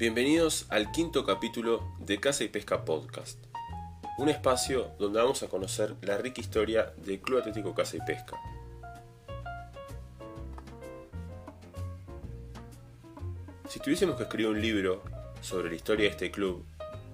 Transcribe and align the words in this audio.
Bienvenidos 0.00 0.64
al 0.70 0.92
quinto 0.92 1.26
capítulo 1.26 1.92
de 1.98 2.18
Casa 2.18 2.42
y 2.42 2.48
Pesca 2.48 2.86
Podcast, 2.86 3.38
un 4.16 4.30
espacio 4.30 4.92
donde 4.98 5.20
vamos 5.20 5.42
a 5.42 5.48
conocer 5.48 5.94
la 6.00 6.16
rica 6.16 6.40
historia 6.40 6.94
del 7.04 7.20
Club 7.20 7.40
Atlético 7.40 7.74
Casa 7.74 7.98
y 7.98 8.00
Pesca. 8.00 8.40
Si 13.68 13.78
tuviésemos 13.78 14.16
que 14.16 14.22
escribir 14.22 14.50
un 14.50 14.62
libro 14.62 15.02
sobre 15.42 15.68
la 15.68 15.74
historia 15.74 16.06
de 16.06 16.12
este 16.12 16.30
club, 16.30 16.64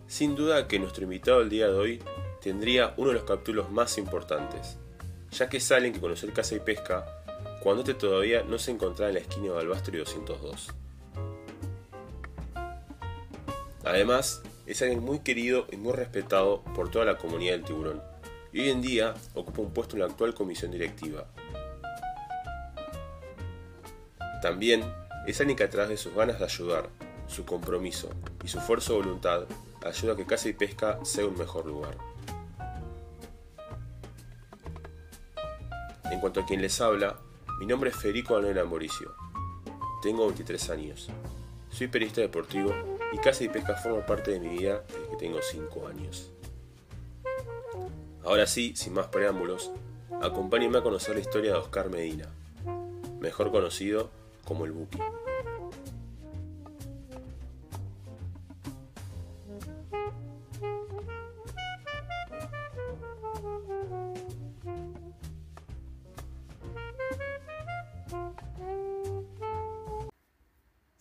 sin 0.06 0.36
duda 0.36 0.68
que 0.68 0.78
nuestro 0.78 1.02
invitado 1.02 1.40
el 1.40 1.48
día 1.48 1.66
de 1.66 1.74
hoy 1.74 2.02
tendría 2.40 2.94
uno 2.98 3.08
de 3.08 3.14
los 3.14 3.24
capítulos 3.24 3.68
más 3.68 3.98
importantes, 3.98 4.76
ya 5.32 5.48
que 5.48 5.58
salen 5.58 5.92
que 5.92 5.98
conocer 5.98 6.32
Casa 6.32 6.54
y 6.54 6.60
Pesca 6.60 7.04
cuando 7.64 7.82
este 7.82 7.94
todavía 7.94 8.44
no 8.44 8.60
se 8.60 8.70
encontraba 8.70 9.08
en 9.08 9.14
la 9.14 9.22
esquina 9.22 9.46
de 9.46 9.54
Balbastro 9.54 9.96
y 9.96 9.98
202. 9.98 10.68
Además, 13.86 14.42
es 14.66 14.82
alguien 14.82 15.00
muy 15.00 15.20
querido 15.20 15.68
y 15.70 15.76
muy 15.76 15.92
respetado 15.92 16.60
por 16.74 16.90
toda 16.90 17.04
la 17.04 17.18
comunidad 17.18 17.52
del 17.52 17.62
tiburón, 17.62 18.02
y 18.52 18.62
hoy 18.62 18.70
en 18.70 18.82
día 18.82 19.14
ocupa 19.34 19.62
un 19.62 19.72
puesto 19.72 19.94
en 19.94 20.00
la 20.00 20.06
actual 20.06 20.34
comisión 20.34 20.72
directiva. 20.72 21.28
También 24.42 24.82
es 25.28 25.40
alguien 25.40 25.56
que 25.56 25.62
a 25.62 25.70
través 25.70 25.90
de 25.90 25.96
sus 25.96 26.12
ganas 26.14 26.40
de 26.40 26.44
ayudar, 26.46 26.88
su 27.28 27.44
compromiso 27.44 28.10
y 28.44 28.48
su 28.48 28.58
fuerza 28.60 28.92
de 28.92 28.98
voluntad 28.98 29.46
ayuda 29.84 30.14
a 30.14 30.16
que 30.16 30.26
Casa 30.26 30.48
y 30.48 30.52
Pesca 30.52 30.98
sea 31.04 31.24
un 31.24 31.38
mejor 31.38 31.66
lugar. 31.66 31.96
En 36.10 36.18
cuanto 36.18 36.40
a 36.40 36.46
quien 36.46 36.60
les 36.60 36.80
habla, 36.80 37.20
mi 37.60 37.66
nombre 37.66 37.90
es 37.90 37.96
Federico 37.96 38.34
Manuel 38.34 38.66
Mauricio. 38.66 39.14
Tengo 40.02 40.26
23 40.26 40.70
años. 40.70 41.08
Soy 41.70 41.86
periodista 41.86 42.20
deportivo 42.20 42.95
y 43.12 43.18
Casa 43.18 43.44
y 43.44 43.48
Pesca 43.48 43.76
forma 43.76 44.04
parte 44.04 44.32
de 44.32 44.40
mi 44.40 44.58
vida 44.58 44.82
desde 44.88 45.10
que 45.10 45.16
tengo 45.16 45.38
5 45.40 45.88
años. 45.88 46.30
Ahora 48.24 48.46
sí, 48.46 48.74
sin 48.74 48.94
más 48.94 49.06
preámbulos, 49.06 49.70
acompáñenme 50.20 50.78
a 50.78 50.82
conocer 50.82 51.14
la 51.14 51.20
historia 51.20 51.52
de 51.52 51.58
Oscar 51.58 51.90
Medina, 51.90 52.26
mejor 53.20 53.52
conocido 53.52 54.10
como 54.44 54.64
el 54.64 54.72
Buki. 54.72 54.98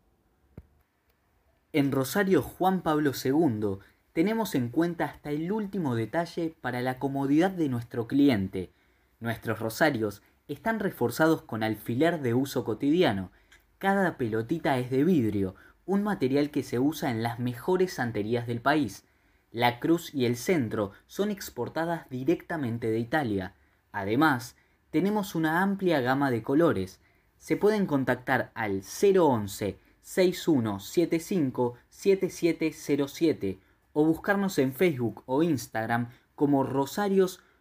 En 1.72 1.92
Rosario 1.92 2.42
Juan 2.42 2.82
Pablo 2.82 3.12
II 3.24 3.78
tenemos 4.12 4.54
en 4.54 4.68
cuenta 4.68 5.06
hasta 5.06 5.30
el 5.30 5.50
último 5.50 5.94
detalle 5.94 6.54
para 6.60 6.82
la 6.82 6.98
comodidad 6.98 7.52
de 7.52 7.70
nuestro 7.70 8.06
cliente. 8.06 8.70
Nuestros 9.18 9.60
rosarios 9.60 10.20
están 10.46 10.78
reforzados 10.78 11.40
con 11.40 11.62
alfiler 11.62 12.20
de 12.20 12.34
uso 12.34 12.64
cotidiano. 12.64 13.32
Cada 13.78 14.18
pelotita 14.18 14.78
es 14.78 14.90
de 14.90 15.04
vidrio, 15.04 15.54
un 15.86 16.02
material 16.02 16.50
que 16.50 16.62
se 16.62 16.78
usa 16.78 17.10
en 17.10 17.22
las 17.22 17.38
mejores 17.38 17.94
santerías 17.94 18.46
del 18.46 18.60
país. 18.60 19.04
La 19.50 19.80
cruz 19.80 20.14
y 20.14 20.24
el 20.24 20.36
centro 20.36 20.92
son 21.06 21.30
exportadas 21.30 22.08
directamente 22.08 22.90
de 22.90 22.98
Italia. 22.98 23.54
Además, 23.92 24.56
tenemos 24.90 25.34
una 25.34 25.62
amplia 25.62 26.00
gama 26.00 26.30
de 26.30 26.42
colores. 26.42 27.00
Se 27.36 27.56
pueden 27.56 27.86
contactar 27.86 28.50
al 28.54 28.82
011 28.82 29.78
6175 30.02 31.74
7707 31.88 33.60
o 33.92 34.04
buscarnos 34.04 34.58
en 34.58 34.72
Facebook 34.72 35.22
o 35.26 35.42
Instagram 35.42 36.08
como 36.34 36.64
rosarios.jp 36.64 37.52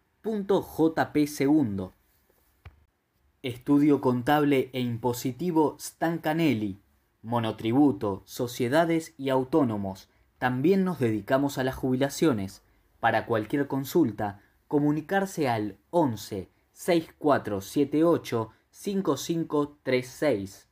Estudio 3.42 4.00
Contable 4.00 4.70
e 4.72 4.80
Impositivo 4.80 5.76
Stancanelli 5.78 6.81
monotributo, 7.22 8.22
sociedades 8.26 9.14
y 9.16 9.30
autónomos. 9.30 10.10
También 10.38 10.84
nos 10.84 10.98
dedicamos 10.98 11.56
a 11.58 11.64
las 11.64 11.76
jubilaciones. 11.76 12.62
Para 13.00 13.26
cualquier 13.26 13.68
consulta, 13.68 14.40
comunicarse 14.68 15.48
al 15.48 15.78
11 15.90 16.50
6478 16.72 18.50
5536. 18.70 20.68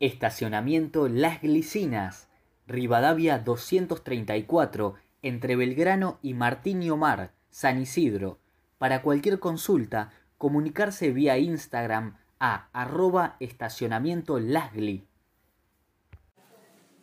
Estacionamiento 0.00 1.08
Las 1.08 1.42
Glicinas, 1.42 2.28
Rivadavia 2.66 3.38
234, 3.40 4.94
entre 5.22 5.56
Belgrano 5.56 6.18
y 6.22 6.34
Martín 6.34 6.88
Omar, 6.90 7.32
San 7.50 7.80
Isidro. 7.80 8.38
Para 8.78 9.02
cualquier 9.02 9.40
consulta, 9.40 10.12
comunicarse 10.38 11.10
vía 11.10 11.38
Instagram 11.38 12.16
a 12.40 12.68
arroba 12.72 13.36
estacionamiento 13.40 14.38
Lasgli. 14.38 15.04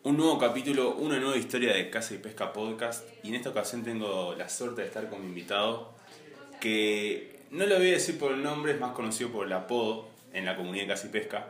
Un 0.04 0.18
nuevo 0.18 0.38
capítulo, 0.38 0.96
una 0.96 1.20
nueva 1.20 1.36
historia 1.36 1.74
de 1.74 1.90
Casa 1.90 2.14
y 2.14 2.20
Pesca 2.20 2.54
Podcast 2.54 3.08
y 3.24 3.30
en 3.30 3.36
esta 3.36 3.50
ocasión 3.50 3.84
tengo 3.84 4.36
la 4.36 4.48
suerte 4.48 4.82
de 4.82 4.88
estar 4.88 5.10
con 5.10 5.22
mi 5.22 5.28
invitado 5.28 5.94
que 6.62 7.42
no 7.52 7.66
lo 7.66 7.78
voy 7.78 7.90
a 7.90 7.94
decir 7.94 8.18
por 8.20 8.32
el 8.34 8.44
nombre, 8.44 8.74
es 8.74 8.80
más 8.80 8.94
conocido 8.94 9.32
por 9.32 9.48
el 9.48 9.54
apodo 9.54 10.08
en 10.32 10.46
la 10.46 10.56
comunidad 10.56 10.84
de 10.84 10.90
Casa 10.90 11.08
y 11.08 11.10
Pesca. 11.10 11.48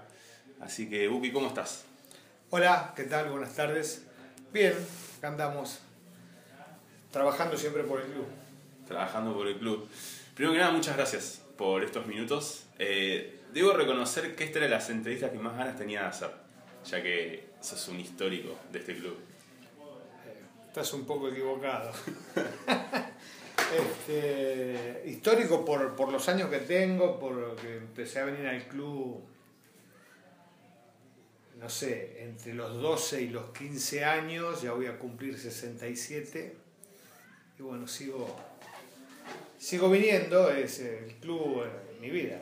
Así 0.62 0.89
que 0.89 1.07
Buki, 1.07 1.31
¿cómo 1.31 1.48
estás? 1.48 1.86
Hola, 2.50 2.94
¿qué 2.95 3.04
tal? 3.04 3.30
Buenas 3.30 3.54
tardes. 3.56 4.06
Bien, 4.54 4.74
acá 5.18 5.27
andamos 5.27 5.80
trabajando 7.12 7.57
siempre 7.57 7.83
por 7.83 8.00
el 8.00 8.07
club. 8.07 8.25
Trabajando 8.88 9.33
por 9.33 9.48
el 9.48 9.57
club. 9.57 9.88
Primero 10.33 10.54
que 10.54 10.59
nada, 10.59 10.71
muchas 10.71 10.95
gracias 10.95 11.42
por 11.57 11.83
estos 11.83 12.07
minutos. 12.07 12.65
Eh, 12.80 13.34
debo 13.56 13.72
reconocer 13.72 14.36
que 14.36 14.44
esta 14.44 14.60
era 14.60 14.68
las 14.68 14.90
entrevistas 14.90 15.31
que 15.31 15.40
más 15.40 15.57
ganas 15.57 15.78
tenía 15.78 16.02
de 16.02 16.07
hacer, 16.07 16.30
ya 16.86 17.02
que 17.02 17.52
sos 17.62 17.88
un 17.88 18.02
histórico 18.02 18.60
de 18.69 18.80
este 18.80 18.96
club. 18.98 19.18
Estás 20.68 20.94
un 20.94 21.06
poco 21.06 21.30
equivocado. 21.30 21.92
Este, 23.66 25.04
histórico 25.07 25.66
por, 25.66 25.96
por, 25.96 26.12
los 26.12 26.30
años 26.30 26.50
que 26.50 26.60
tengo, 26.60 27.19
porque 27.19 27.78
empecé 27.78 28.19
a 28.19 28.25
venir 28.25 28.46
al 28.46 28.68
club, 28.68 29.24
no 31.57 31.68
sé, 31.68 32.24
entre 32.24 32.54
los 32.54 32.80
12 32.80 33.24
y 33.24 33.30
los 33.30 33.52
15 33.57 34.06
años, 34.06 34.62
ya 34.62 34.72
voy 34.72 34.86
a 34.86 35.00
cumplir 35.00 35.40
67. 35.40 36.56
Y 37.57 37.62
bueno, 37.63 37.88
sigo, 37.88 38.36
sigo 39.57 39.90
viniendo, 39.90 40.52
es 40.52 40.80
el 40.80 41.16
club 41.16 41.63
en 41.96 42.02
mi 42.02 42.12
vida. 42.12 42.40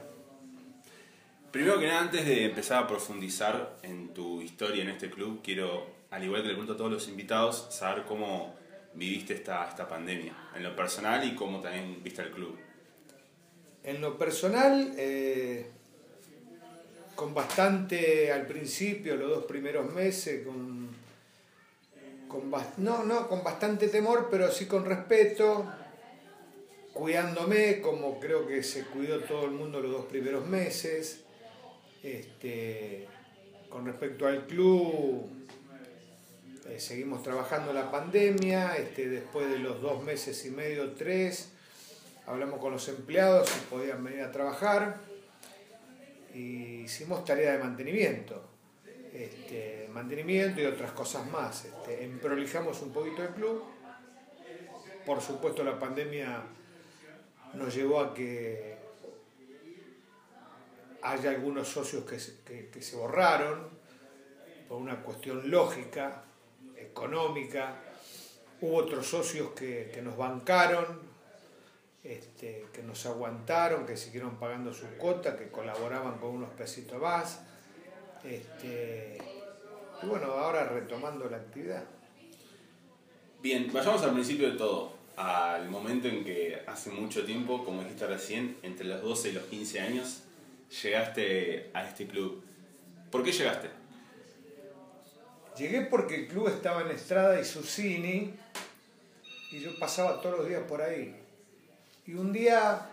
Primero 1.54 1.80
que 1.80 1.86
nada, 1.86 2.02
antes 2.02 2.26
de 2.26 2.46
empezar 2.46 2.84
a 2.84 2.88
profundizar 2.88 3.78
en 3.84 4.12
tu 4.12 4.42
historia 4.42 4.82
en 4.82 4.90
este 4.90 5.12
club, 5.12 5.42
quiero, 5.44 5.86
al 6.10 6.24
igual 6.24 6.42
que 6.42 6.48
le 6.48 6.56
pregunto 6.56 6.74
a 6.74 6.78
todos 6.78 6.92
los 6.92 7.08
invitados, 7.08 7.68
saber 7.70 8.06
cómo 8.06 8.56
viviste 8.96 9.36
esta, 9.36 9.70
esta 9.70 9.88
pandemia, 9.88 10.34
en 10.56 10.64
lo 10.64 10.76
personal 10.76 11.24
y 11.24 11.36
cómo 11.36 11.62
también 11.62 12.02
viste 12.02 12.24
el 12.24 12.32
club. 12.32 12.58
En 13.84 14.02
lo 14.02 14.18
personal, 14.18 14.96
eh, 14.98 15.68
con 17.14 17.36
bastante, 17.36 18.32
al 18.32 18.48
principio, 18.48 19.16
los 19.16 19.30
dos 19.30 19.46
primeros 19.46 19.94
meses, 19.94 20.44
con, 20.44 20.90
con 22.28 22.52
no, 22.78 23.04
no, 23.04 23.28
con 23.28 23.44
bastante 23.44 23.90
temor, 23.90 24.28
pero 24.32 24.52
sí 24.52 24.66
con 24.66 24.86
respeto, 24.86 25.72
cuidándome 26.94 27.80
como 27.80 28.20
creo 28.20 28.48
que 28.48 28.64
se 28.64 28.86
cuidó 28.86 29.20
todo 29.20 29.46
el 29.46 29.52
mundo 29.52 29.82
los 29.82 29.92
dos 29.92 30.06
primeros 30.06 30.48
meses. 30.48 31.23
Este, 32.04 33.08
con 33.70 33.86
respecto 33.86 34.28
al 34.28 34.46
club, 34.46 35.26
eh, 36.68 36.78
seguimos 36.78 37.24
trabajando 37.24 37.72
la 37.72 37.90
pandemia, 37.90 38.76
este, 38.76 39.08
después 39.08 39.50
de 39.50 39.60
los 39.60 39.82
dos 39.82 40.04
meses 40.04 40.46
y 40.46 40.52
medio, 40.52 40.92
tres, 40.92 41.54
hablamos 42.28 42.60
con 42.60 42.74
los 42.74 42.88
empleados 42.90 43.48
si 43.48 43.60
podían 43.62 44.04
venir 44.04 44.22
a 44.22 44.32
trabajar 44.32 44.98
y 46.34 46.82
hicimos 46.82 47.24
tarea 47.24 47.54
de 47.54 47.60
mantenimiento. 47.60 48.50
Este, 49.14 49.88
mantenimiento 49.94 50.60
y 50.60 50.66
otras 50.66 50.92
cosas 50.92 51.26
más. 51.32 51.64
Este, 51.66 52.04
emprolijamos 52.04 52.82
un 52.82 52.92
poquito 52.92 53.24
el 53.24 53.30
club. 53.30 53.64
Por 55.06 55.22
supuesto 55.22 55.64
la 55.64 55.80
pandemia 55.80 56.42
nos 57.54 57.74
llevó 57.74 58.02
a 58.02 58.14
que 58.14 58.83
haya 61.04 61.32
algunos 61.32 61.68
socios 61.68 62.04
que, 62.06 62.70
que 62.70 62.82
se 62.82 62.96
borraron 62.96 63.70
por 64.68 64.82
una 64.82 65.02
cuestión 65.04 65.50
lógica, 65.50 66.24
económica. 66.76 67.76
Hubo 68.62 68.78
otros 68.78 69.06
socios 69.06 69.52
que, 69.52 69.92
que 69.94 70.02
nos 70.02 70.18
bancaron, 70.18 71.02
este, 72.04 72.66
que 72.74 72.82
nos 72.84 73.06
aguantaron, 73.06 73.86
que 73.86 73.98
siguieron 73.98 74.38
pagando 74.38 74.74
su 74.74 74.86
cuota, 74.98 75.38
que 75.38 75.50
colaboraban 75.50 76.18
con 76.20 76.32
unos 76.32 76.50
pesitos 76.52 77.02
más. 77.02 77.42
Este, 78.24 79.18
y 80.02 80.06
bueno, 80.06 80.28
ahora 80.28 80.66
retomando 80.66 81.30
la 81.30 81.38
actividad. 81.38 81.84
Bien, 83.42 83.70
vayamos 83.74 84.02
al 84.04 84.14
principio 84.14 84.52
de 84.52 84.58
todo, 84.58 84.94
al 85.18 85.70
momento 85.70 86.08
en 86.08 86.24
que 86.24 86.64
hace 86.66 86.90
mucho 86.92 87.26
tiempo, 87.26 87.66
como 87.66 87.82
dijiste 87.84 88.08
recién, 88.08 88.58
entre 88.64 88.86
los 88.86 89.02
12 89.02 89.30
y 89.30 89.32
los 89.34 89.44
15 89.44 89.80
años, 89.82 90.23
llegaste 90.82 91.70
a 91.74 91.88
este 91.88 92.08
club. 92.08 92.44
¿Por 93.12 93.24
qué 93.24 93.32
llegaste? 93.32 93.70
Llegué 95.58 95.82
porque 95.82 96.16
el 96.16 96.28
club 96.28 96.48
estaba 96.48 96.82
en 96.82 96.92
Estrada 96.92 97.40
y 97.40 97.46
Susini 97.46 98.34
y 99.52 99.60
yo 99.60 99.78
pasaba 99.78 100.20
todos 100.20 100.40
los 100.40 100.50
días 100.50 100.64
por 100.64 100.82
ahí. 100.82 101.16
Y 102.08 102.16
un 102.16 102.34
día 102.34 102.90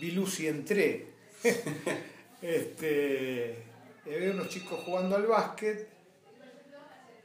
vi 0.00 0.12
luz 0.12 0.40
y 0.40 0.48
entré. 0.48 1.06
este, 2.42 3.64
y 4.06 4.14
había 4.14 4.30
unos 4.30 4.48
chicos 4.48 4.80
jugando 4.84 5.16
al 5.16 5.26
básquet 5.26 5.88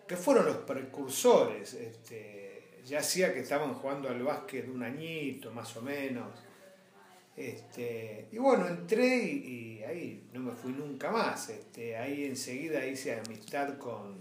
que 0.05 0.17
fueron 0.17 0.45
los 0.45 0.57
precursores. 0.57 1.73
Este, 1.73 2.79
ya 2.85 2.99
hacía 2.99 3.33
que 3.33 3.39
estaban 3.39 3.73
jugando 3.75 4.09
al 4.09 4.21
básquet 4.21 4.67
un 4.67 4.83
añito 4.83 5.51
más 5.51 5.75
o 5.77 5.81
menos. 5.81 6.48
Este, 7.39 8.27
y 8.33 8.37
bueno, 8.37 8.67
entré 8.67 9.17
y, 9.17 9.81
ahí 9.87 10.27
no 10.33 10.41
me 10.41 10.51
fui 10.51 10.73
nunca 10.73 11.09
más. 11.09 11.47
Este, 11.47 11.95
ahí 11.95 12.25
enseguida 12.25 12.85
hice 12.85 13.17
amistad 13.17 13.77
con, 13.77 14.17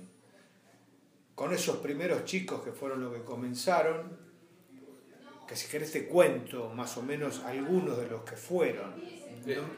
con 1.34 1.52
esos 1.52 1.78
primeros 1.78 2.24
chicos 2.24 2.62
que 2.62 2.70
fueron 2.70 3.02
los 3.02 3.12
que 3.12 3.24
comenzaron 3.24 4.28
que 5.48 5.56
si 5.56 5.66
querés 5.66 5.90
te 5.90 6.06
cuento 6.06 6.68
más 6.68 6.96
o 6.98 7.02
menos 7.02 7.42
algunos 7.44 7.98
de 7.98 8.06
los 8.06 8.22
que 8.22 8.36
fueron. 8.36 8.94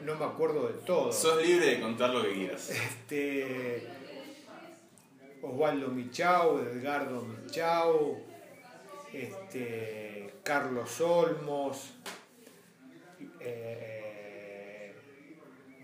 No, 0.05 0.15
me 0.15 0.25
acuerdo 0.25 0.67
de 0.67 0.73
todos. 0.85 1.15
Sos 1.15 1.41
libre 1.41 1.65
de 1.65 1.79
contar 1.79 2.09
lo 2.09 2.21
que 2.21 2.33
quieras. 2.33 2.69
Este, 2.69 3.87
Osvaldo 5.41 5.87
Michau, 5.87 6.59
Edgardo 6.59 7.21
Michau, 7.21 8.19
este, 9.13 10.33
Carlos 10.43 10.99
Olmos, 10.99 11.93
eh, 13.43 14.95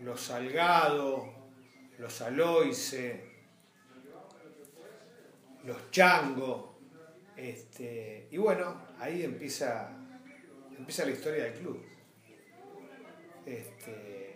Los 0.02 0.22
Salgado, 0.22 1.34
Los 1.98 2.22
Aloise, 2.22 3.22
Los 5.64 5.92
Chango. 5.92 6.80
Este, 7.36 8.28
y 8.32 8.38
bueno, 8.38 8.88
ahí 9.00 9.24
empieza, 9.24 9.90
empieza 10.78 11.06
la 11.06 11.12
historia 11.12 11.44
del 11.46 11.54
club. 11.54 11.86
Este, 13.46 14.36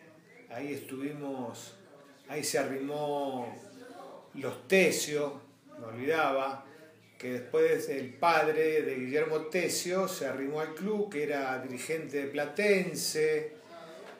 ahí 0.49 0.73
estuvimos, 0.73 1.75
ahí 2.27 2.43
se 2.43 2.59
arrimó 2.59 3.53
los 4.35 4.67
Tesio, 4.67 5.41
me 5.79 5.85
olvidaba, 5.85 6.65
que 7.21 7.33
después 7.33 7.87
el 7.89 8.15
padre 8.15 8.81
de 8.81 8.95
Guillermo 8.95 9.41
Tesio 9.41 10.07
se 10.07 10.25
arrimó 10.25 10.59
al 10.59 10.73
club, 10.73 11.07
que 11.07 11.21
era 11.21 11.61
dirigente 11.61 12.17
de 12.17 12.27
Platense, 12.27 13.51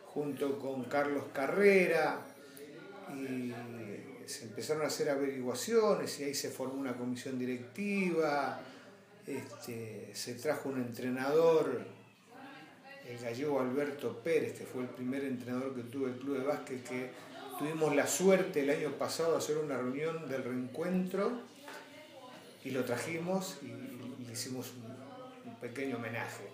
junto 0.05 0.59
con 0.59 0.83
Carlos 0.83 1.23
Carrera, 1.33 2.21
y 3.11 3.51
se 4.27 4.43
empezaron 4.43 4.83
a 4.83 4.85
hacer 4.85 5.09
averiguaciones 5.09 6.19
y 6.19 6.25
ahí 6.25 6.35
se 6.35 6.51
formó 6.51 6.75
una 6.75 6.95
comisión 6.95 7.39
directiva, 7.39 8.61
este, 9.25 10.11
se 10.13 10.35
trajo 10.35 10.69
un 10.69 10.77
entrenador, 10.77 11.81
el 13.09 13.17
gallego 13.17 13.61
Alberto 13.61 14.19
Pérez, 14.23 14.59
que 14.59 14.65
fue 14.65 14.83
el 14.83 14.89
primer 14.89 15.23
entrenador 15.23 15.73
que 15.73 15.81
tuvo 15.81 16.05
el 16.05 16.17
club 16.19 16.37
de 16.37 16.43
básquet, 16.43 16.83
que 16.87 17.09
tuvimos 17.57 17.95
la 17.95 18.05
suerte 18.05 18.61
el 18.61 18.69
año 18.69 18.91
pasado 18.91 19.31
de 19.31 19.37
hacer 19.39 19.57
una 19.57 19.75
reunión 19.75 20.29
del 20.29 20.43
reencuentro 20.43 21.49
y 22.63 22.71
lo 22.71 22.83
trajimos 22.83 23.57
y, 23.61 24.25
le 24.25 24.33
hicimos 24.33 24.71
un, 24.71 25.55
pequeño 25.55 25.97
homenaje. 25.97 26.45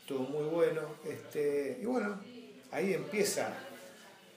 Estuvo 0.00 0.20
muy 0.20 0.44
bueno. 0.44 0.80
Este, 1.04 1.78
y 1.80 1.84
bueno, 1.84 2.20
ahí 2.72 2.92
empieza 2.92 3.54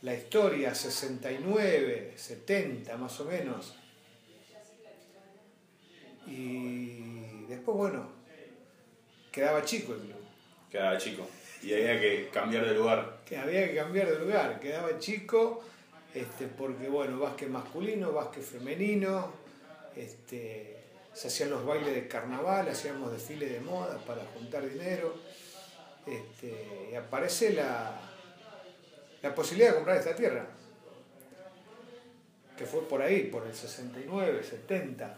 la 0.03 0.13
historia, 0.13 0.75
69, 0.75 2.13
70 2.15 2.97
más 2.97 3.19
o 3.19 3.25
menos. 3.25 3.75
Y 6.27 7.11
Después, 7.51 7.77
bueno, 7.77 8.07
quedaba 9.29 9.65
chico 9.65 9.93
el 9.93 9.99
club. 9.99 10.15
Quedaba 10.71 10.97
chico. 10.97 11.27
Y 11.61 11.73
había 11.73 11.99
que 11.99 12.29
cambiar 12.31 12.65
de 12.65 12.75
lugar. 12.75 13.19
Que 13.25 13.35
había 13.35 13.67
que 13.67 13.75
cambiar 13.75 14.09
de 14.09 14.19
lugar. 14.19 14.57
Quedaba 14.61 14.97
chico 14.99 15.61
este, 16.13 16.47
porque, 16.47 16.87
bueno, 16.87 17.19
básquet 17.19 17.49
masculino, 17.49 18.13
básquet 18.13 18.41
femenino. 18.41 19.33
Este, 19.95 20.77
se 21.13 21.27
hacían 21.27 21.49
los 21.49 21.65
bailes 21.65 21.93
de 21.93 22.07
carnaval, 22.07 22.69
hacíamos 22.69 23.11
desfiles 23.11 23.51
de 23.51 23.59
moda 23.59 23.97
para 24.05 24.25
juntar 24.33 24.67
dinero. 24.67 25.15
Este, 26.05 26.89
y 26.91 26.95
aparece 26.95 27.53
la, 27.53 27.99
la 29.21 29.35
posibilidad 29.35 29.69
de 29.69 29.75
comprar 29.75 29.97
esta 29.97 30.15
tierra, 30.15 30.47
que 32.57 32.65
fue 32.65 32.87
por 32.87 33.01
ahí, 33.01 33.23
por 33.23 33.45
el 33.45 33.53
69, 33.53 34.43
70. 34.43 35.17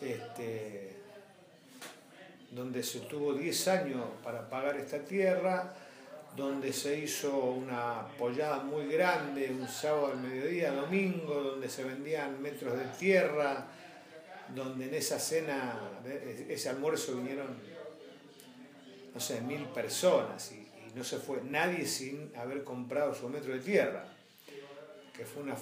Este, 0.00 0.96
donde 2.50 2.82
se 2.82 3.00
tuvo 3.00 3.34
10 3.34 3.68
años 3.68 4.04
para 4.22 4.48
pagar 4.48 4.76
esta 4.76 4.98
tierra, 5.00 5.74
donde 6.36 6.72
se 6.72 6.98
hizo 6.98 7.34
una 7.34 8.06
pollada 8.18 8.58
muy 8.62 8.86
grande 8.86 9.50
un 9.50 9.66
sábado 9.66 10.08
al 10.08 10.18
mediodía, 10.18 10.72
domingo, 10.72 11.34
donde 11.34 11.68
se 11.68 11.84
vendían 11.84 12.40
metros 12.42 12.78
de 12.78 12.84
tierra, 12.98 13.66
donde 14.54 14.86
en 14.86 14.94
esa 14.94 15.18
cena, 15.18 15.80
ese 16.48 16.68
almuerzo 16.68 17.16
vinieron, 17.16 17.56
no 19.14 19.20
sé, 19.20 19.40
mil 19.40 19.64
personas 19.66 20.52
y, 20.52 20.64
no 20.94 21.04
se 21.04 21.18
fue 21.18 21.42
nadie 21.42 21.84
sin 21.84 22.32
haber 22.34 22.64
comprado 22.64 23.14
su 23.14 23.28
metro 23.28 23.52
de 23.52 23.58
tierra, 23.58 24.06
que 25.14 25.26
fue 25.26 25.42
una, 25.42 25.54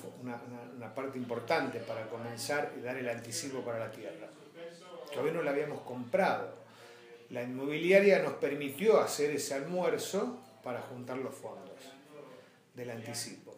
una 0.76 0.95
parte 0.95 1.19
importante 1.19 1.81
para 1.81 2.07
comenzar 2.09 2.73
y 2.78 2.81
dar 2.81 2.97
el 2.97 3.09
anticipo 3.09 3.61
para 3.62 3.81
la 3.81 3.90
tierra. 3.90 4.28
Todavía 5.11 5.33
no 5.33 5.43
la 5.43 5.50
habíamos 5.50 5.81
comprado 5.81 6.64
la 7.31 7.43
inmobiliaria 7.43 8.21
nos 8.21 8.35
permitió 8.35 9.00
hacer 9.00 9.31
ese 9.31 9.54
almuerzo 9.54 10.40
para 10.64 10.80
juntar 10.80 11.18
los 11.18 11.35
fondos 11.35 11.78
del 12.75 12.90
anticipo. 12.90 13.54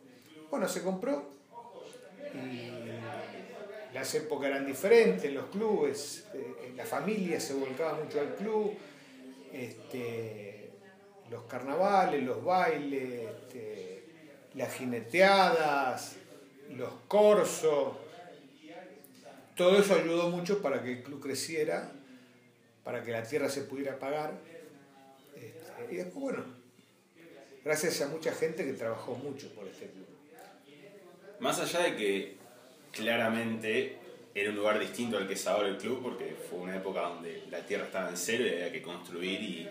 Bueno, 0.51 0.69
se 0.69 0.83
compró 0.83 1.31
y 2.35 2.71
las 3.95 4.15
épocas 4.15 4.51
eran 4.51 4.67
diferentes, 4.67 5.33
los 5.33 5.47
clubes, 5.47 6.27
eh, 6.35 6.73
la 6.77 6.85
familia 6.85 7.41
se 7.41 7.55
volcaba 7.55 7.99
mucho 8.03 8.21
al 8.21 8.35
club, 8.35 8.75
este, 9.53 10.71
los 11.31 11.45
carnavales, 11.45 12.23
los 12.23 12.45
bailes, 12.45 13.31
este, 13.31 14.05
las 14.55 14.75
jineteadas, 14.75 16.17
los 16.71 16.93
corsos, 17.09 17.97
todo 19.55 19.79
eso 19.79 19.95
ayudó 19.95 20.29
mucho 20.29 20.61
para 20.61 20.83
que 20.83 20.93
el 20.93 21.03
club 21.03 21.23
creciera 21.23 21.91
para 22.87 23.03
que 23.03 23.11
la 23.11 23.25
tierra 23.25 23.49
se 23.49 23.63
pudiera 23.63 23.99
pagar. 23.99 24.39
Este, 25.35 25.93
y 25.93 25.97
después, 25.97 26.15
bueno, 26.21 26.45
gracias 27.67 28.01
a 28.01 28.07
mucha 28.07 28.33
gente 28.33 28.65
que 28.65 28.75
trabajó 28.75 29.17
mucho 29.17 29.49
por 29.49 29.67
este 29.67 29.87
club. 29.87 30.07
Más 31.41 31.59
allá 31.59 31.81
de 31.81 31.97
que 31.97 32.37
claramente 32.93 33.97
era 34.33 34.51
un 34.51 34.57
lugar 34.57 34.79
distinto 34.79 35.17
al 35.17 35.27
que 35.27 35.35
es 35.35 35.45
ahora 35.49 35.67
el 35.67 35.77
club, 35.77 36.01
porque 36.01 36.37
fue 36.49 36.61
una 36.61 36.77
época 36.77 37.01
donde 37.01 37.43
la 37.51 37.67
tierra 37.67 37.87
estaba 37.87 38.09
en 38.09 38.17
cero 38.17 38.45
y 38.47 38.51
había 38.51 38.71
que 38.71 38.83
construir 38.83 39.43
y, 39.43 39.69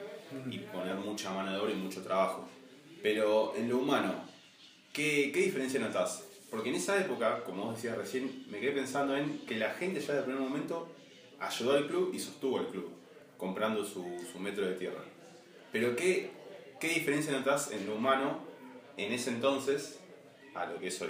y 0.51 0.57
poner 0.73 0.95
mucha 0.95 1.31
mano 1.31 1.53
de 1.53 1.57
obra 1.57 1.71
y 1.71 1.75
mucho 1.75 2.03
trabajo. 2.03 2.49
Pero 3.01 3.55
en 3.55 3.69
lo 3.69 3.77
humano, 3.77 4.13
¿qué, 4.91 5.31
qué 5.33 5.39
diferencia 5.39 5.79
notas? 5.79 6.25
Porque 6.51 6.69
en 6.69 6.75
esa 6.75 6.99
época, 6.99 7.45
como 7.45 7.67
vos 7.67 7.75
decías 7.75 7.97
recién, 7.97 8.45
me 8.51 8.59
quedé 8.59 8.73
pensando 8.73 9.15
en 9.15 9.39
que 9.45 9.55
la 9.55 9.69
gente 9.69 10.01
ya 10.01 10.07
desde 10.07 10.19
el 10.19 10.25
primer 10.25 10.41
momento 10.41 10.89
ayudó 11.39 11.77
al 11.77 11.87
club 11.87 12.11
y 12.13 12.19
sostuvo 12.19 12.59
al 12.59 12.67
club, 12.67 12.89
comprando 13.37 13.85
su, 13.85 14.03
su 14.29 14.37
metro 14.37 14.67
de 14.67 14.73
tierra. 14.73 15.01
Pero 15.71 15.95
¿qué, 15.95 16.29
¿qué 16.79 16.89
diferencia 16.89 17.31
notas 17.31 17.71
en 17.71 17.85
lo 17.85 17.95
humano 17.95 18.39
en 18.97 19.13
ese 19.13 19.29
entonces 19.31 19.99
a 20.53 20.65
lo 20.65 20.79
que 20.79 20.87
es 20.87 21.01
hoy? 21.01 21.09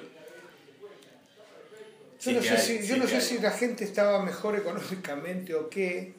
Yo 2.21 2.31
no, 2.31 2.41
sé, 2.41 2.57
si, 2.57 2.87
yo 2.87 2.97
no 2.97 3.07
sé 3.07 3.21
si 3.21 3.39
la 3.39 3.51
gente 3.51 3.83
estaba 3.83 4.23
mejor 4.23 4.55
económicamente 4.57 5.53
o 5.53 5.69
qué, 5.69 6.13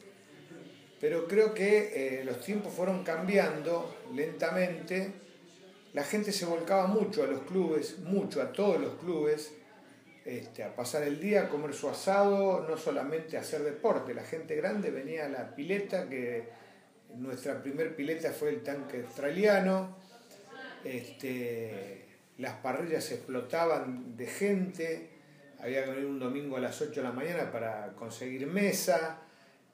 pero 0.99 1.27
creo 1.27 1.53
que 1.53 2.21
eh, 2.21 2.25
los 2.25 2.43
tiempos 2.43 2.73
fueron 2.73 3.03
cambiando 3.03 3.97
lentamente. 4.15 5.11
La 5.93 6.03
gente 6.03 6.31
se 6.31 6.45
volcaba 6.45 6.87
mucho 6.87 7.23
a 7.23 7.27
los 7.27 7.41
clubes, 7.41 7.99
mucho 7.99 8.41
a 8.41 8.51
todos 8.51 8.79
los 8.79 8.95
clubes, 8.95 9.51
este, 10.25 10.63
a 10.63 10.75
pasar 10.75 11.03
el 11.03 11.19
día, 11.19 11.43
a 11.43 11.49
comer 11.49 11.73
su 11.73 11.89
asado, 11.89 12.65
no 12.67 12.77
solamente 12.77 13.37
a 13.37 13.41
hacer 13.41 13.63
deporte. 13.63 14.13
La 14.13 14.23
gente 14.23 14.55
grande 14.55 14.91
venía 14.91 15.25
a 15.25 15.29
la 15.29 15.55
pileta, 15.55 16.07
que 16.07 16.49
nuestra 17.19 17.61
primer 17.61 17.95
pileta 17.95 18.31
fue 18.31 18.49
el 18.49 18.63
tanque 18.63 19.01
australiano. 19.01 19.97
Este, 20.83 22.05
las 22.37 22.55
parrillas 22.55 23.11
explotaban 23.11 24.15
de 24.15 24.27
gente 24.27 25.17
había 25.59 25.83
que 25.83 25.91
venir 25.91 26.05
un 26.05 26.19
domingo 26.19 26.57
a 26.57 26.59
las 26.59 26.79
8 26.81 26.91
de 26.91 27.01
la 27.01 27.11
mañana 27.11 27.51
para 27.51 27.93
conseguir 27.93 28.45
mesa. 28.47 29.19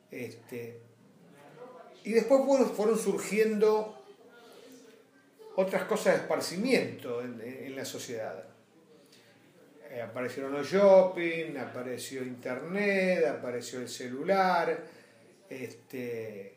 Este, 0.09 0.79
y 2.03 2.11
después 2.11 2.41
fueron, 2.75 2.97
surgiendo 2.97 4.03
otras 5.55 5.83
cosas 5.83 6.13
de 6.13 6.19
esparcimiento 6.21 7.21
en, 7.21 7.75
la 7.75 7.85
sociedad. 7.85 8.43
Eh, 9.89 10.01
aparecieron 10.01 10.53
los 10.53 10.69
shopping, 10.69 11.57
apareció 11.57 12.23
internet, 12.23 13.25
apareció 13.25 13.79
el 13.79 13.89
celular, 13.89 14.83
este, 15.49 16.55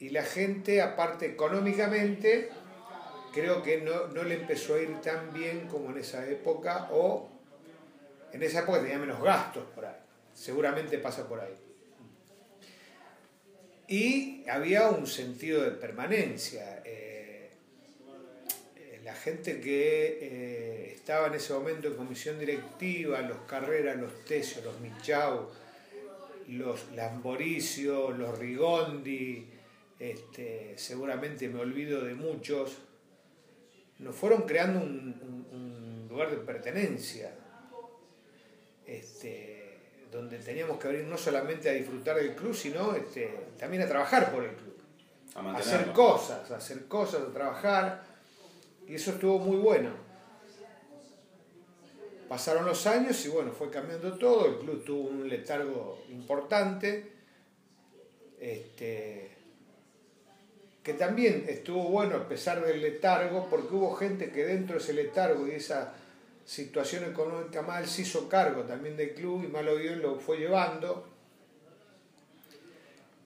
y 0.00 0.08
la 0.08 0.24
gente, 0.24 0.80
aparte 0.80 1.26
económicamente, 1.26 2.48
creo 3.32 3.62
que 3.62 3.82
no, 3.82 4.08
no 4.08 4.22
le 4.22 4.36
empezó 4.36 4.74
a 4.74 4.80
ir 4.80 5.00
tan 5.02 5.32
bien 5.32 5.68
como 5.68 5.90
en 5.90 5.98
esa 5.98 6.26
época, 6.26 6.88
o 6.90 7.28
en 8.32 8.42
esa 8.42 8.60
época 8.60 8.80
tenía 8.80 8.98
menos 8.98 9.22
gastos 9.22 9.64
por 9.74 9.84
ahí. 9.84 9.96
Seguramente 10.32 10.96
pasa 10.98 11.28
por 11.28 11.40
ahí. 11.40 11.54
Y 13.88 14.48
había 14.48 14.88
un 14.88 15.06
sentido 15.06 15.62
de 15.62 15.72
permanencia. 15.72 16.80
Eh, 16.84 17.50
eh, 18.76 19.00
la 19.04 19.14
gente 19.14 19.60
que 19.60 20.18
eh, 20.22 20.92
estaba 20.94 21.26
en 21.26 21.34
ese 21.34 21.52
momento 21.52 21.88
en 21.88 21.94
comisión 21.94 22.38
directiva, 22.38 23.20
los 23.20 23.38
Carreras, 23.42 23.98
los 23.98 24.24
Tesios, 24.24 24.64
los 24.64 24.80
Michau, 24.80 25.50
los 26.48 26.92
Lamboricio, 26.92 28.12
los 28.12 28.38
Rigondi, 28.38 29.59
este, 30.00 30.74
seguramente 30.76 31.48
me 31.48 31.60
olvido 31.60 32.02
de 32.02 32.14
muchos, 32.14 32.78
nos 34.00 34.16
fueron 34.16 34.42
creando 34.42 34.80
un 34.80 36.06
lugar 36.10 36.30
de 36.30 36.38
pertenencia 36.38 37.32
este, 38.90 39.78
donde 40.10 40.38
teníamos 40.38 40.78
que 40.78 40.88
venir 40.88 41.04
no 41.04 41.16
solamente 41.16 41.70
a 41.70 41.72
disfrutar 41.72 42.16
del 42.16 42.34
club, 42.34 42.54
sino 42.54 42.94
este, 42.96 43.28
también 43.56 43.84
a 43.84 43.86
trabajar 43.86 44.32
por 44.32 44.42
el 44.42 44.50
club. 44.50 44.76
A, 45.36 45.56
hacer 45.56 45.92
cosas, 45.92 46.50
a 46.50 46.56
hacer 46.56 46.86
cosas, 46.86 47.22
a 47.22 47.32
trabajar. 47.32 48.04
Y 48.88 48.96
eso 48.96 49.12
estuvo 49.12 49.38
muy 49.38 49.58
bueno. 49.58 49.90
Pasaron 52.28 52.64
los 52.64 52.84
años 52.86 53.24
y 53.24 53.28
bueno, 53.28 53.52
fue 53.52 53.70
cambiando 53.70 54.16
todo, 54.18 54.46
el 54.46 54.58
club 54.58 54.84
tuvo 54.84 55.08
un 55.08 55.28
letargo 55.28 56.04
importante, 56.10 57.12
este, 58.38 59.36
que 60.82 60.94
también 60.94 61.44
estuvo 61.48 61.84
bueno 61.84 62.16
a 62.16 62.28
pesar 62.28 62.64
del 62.64 62.80
letargo, 62.80 63.48
porque 63.50 63.74
hubo 63.74 63.94
gente 63.94 64.30
que 64.30 64.46
dentro 64.46 64.76
de 64.76 64.82
ese 64.82 64.94
letargo 64.94 65.46
y 65.46 65.52
esa 65.52 65.92
situación 66.46 67.04
económica 67.04 67.62
mal, 67.62 67.86
se 67.86 68.02
hizo 68.02 68.28
cargo 68.28 68.62
también 68.62 68.96
del 68.96 69.14
club 69.14 69.44
y 69.44 69.48
malo 69.48 69.76
bien 69.76 70.00
lo 70.00 70.18
fue 70.18 70.38
llevando. 70.38 71.06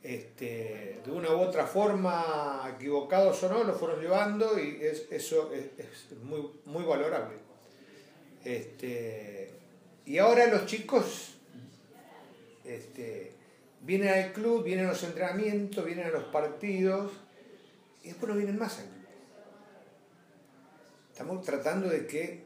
Este, 0.03 1.01
de 1.03 1.11
una 1.11 1.31
u 1.31 1.41
otra 1.41 1.67
forma, 1.67 2.71
equivocados 2.77 3.43
o 3.45 3.49
no, 3.49 3.65
lo 3.65 3.75
fueron 3.75 4.03
llevando 4.03 4.59
y 4.59 4.79
eso 5.11 5.51
es, 5.53 6.19
muy, 6.23 6.51
muy 6.67 6.85
valorable. 6.85 7.37
Este, 8.45 9.51
y 10.05 10.19
ahora 10.19 10.47
los 10.49 10.67
chicos 10.67 11.37
este, 12.65 13.33
vienen 13.81 14.09
al 14.09 14.33
club, 14.35 14.65
vienen 14.65 14.87
a 14.87 14.91
los 14.91 15.03
entrenamientos, 15.05 15.83
vienen 15.83 16.09
a 16.09 16.11
los 16.11 16.25
partidos 16.25 17.13
y 18.05 18.09
después 18.09 18.31
no 18.31 18.37
vienen 18.37 18.59
más 18.59 18.75
club. 18.75 18.89
Estamos 21.11 21.45
tratando 21.45 21.89
de 21.89 22.07
que 22.07 22.45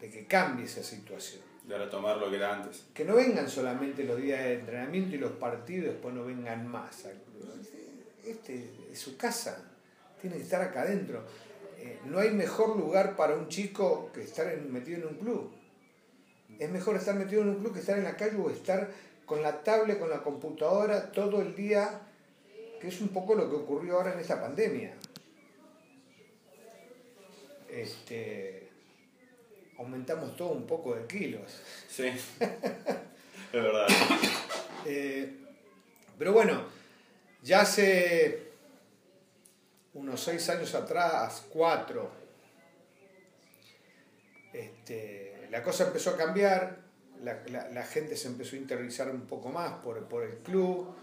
de 0.00 0.10
que 0.10 0.26
cambie 0.26 0.64
esa 0.64 0.82
situación. 0.82 1.42
De 1.64 1.76
retomar 1.76 2.16
lo 2.16 2.30
que 2.30 2.36
era 2.36 2.54
antes. 2.54 2.86
Que 2.94 3.04
no 3.04 3.16
vengan 3.16 3.48
solamente 3.48 4.04
los 4.04 4.20
días 4.20 4.42
de 4.42 4.54
entrenamiento 4.54 5.14
y 5.14 5.18
los 5.18 5.32
partidos, 5.32 5.92
después 5.92 6.14
no 6.14 6.24
vengan 6.24 6.66
más. 6.66 7.04
Este 8.24 8.70
es 8.90 8.98
su 8.98 9.16
casa, 9.16 9.62
tiene 10.20 10.36
que 10.36 10.42
estar 10.42 10.62
acá 10.62 10.82
adentro. 10.82 11.22
Eh, 11.78 12.00
no 12.06 12.18
hay 12.18 12.30
mejor 12.30 12.76
lugar 12.76 13.16
para 13.16 13.34
un 13.34 13.48
chico 13.48 14.10
que 14.12 14.22
estar 14.22 14.54
metido 14.62 14.98
en 14.98 15.06
un 15.08 15.14
club. 15.14 15.52
Es 16.58 16.70
mejor 16.70 16.96
estar 16.96 17.14
metido 17.14 17.42
en 17.42 17.50
un 17.50 17.56
club 17.56 17.72
que 17.72 17.80
estar 17.80 17.96
en 17.96 18.04
la 18.04 18.16
calle 18.16 18.36
o 18.36 18.50
estar 18.50 18.90
con 19.24 19.42
la 19.42 19.62
tablet, 19.62 19.98
con 19.98 20.10
la 20.10 20.22
computadora 20.22 21.12
todo 21.12 21.40
el 21.40 21.54
día, 21.54 22.00
que 22.80 22.88
es 22.88 23.00
un 23.00 23.08
poco 23.08 23.34
lo 23.34 23.48
que 23.48 23.56
ocurrió 23.56 23.96
ahora 23.96 24.14
en 24.14 24.20
esta 24.20 24.40
pandemia. 24.40 24.94
Este, 27.68 28.68
aumentamos 29.78 30.34
todo 30.36 30.50
un 30.50 30.66
poco 30.66 30.94
de 30.94 31.06
kilos. 31.06 31.60
Sí, 31.88 32.06
es 32.08 32.18
verdad. 33.52 33.86
Eh, 34.86 35.36
pero 36.18 36.32
bueno, 36.32 36.64
ya 37.42 37.60
hace 37.60 38.50
unos 39.94 40.22
seis 40.22 40.48
años 40.48 40.74
atrás, 40.74 41.46
cuatro, 41.52 42.10
este, 44.52 45.48
la 45.50 45.62
cosa 45.62 45.86
empezó 45.86 46.10
a 46.10 46.16
cambiar, 46.16 46.78
la, 47.22 47.84
gente 47.84 48.16
se 48.16 48.28
empezó 48.28 48.56
a 48.56 48.58
interiorizar 48.58 49.10
un 49.10 49.22
poco 49.22 49.50
más 49.50 49.80
por, 49.80 50.02
por 50.08 50.24
el 50.24 50.38
club, 50.38 50.94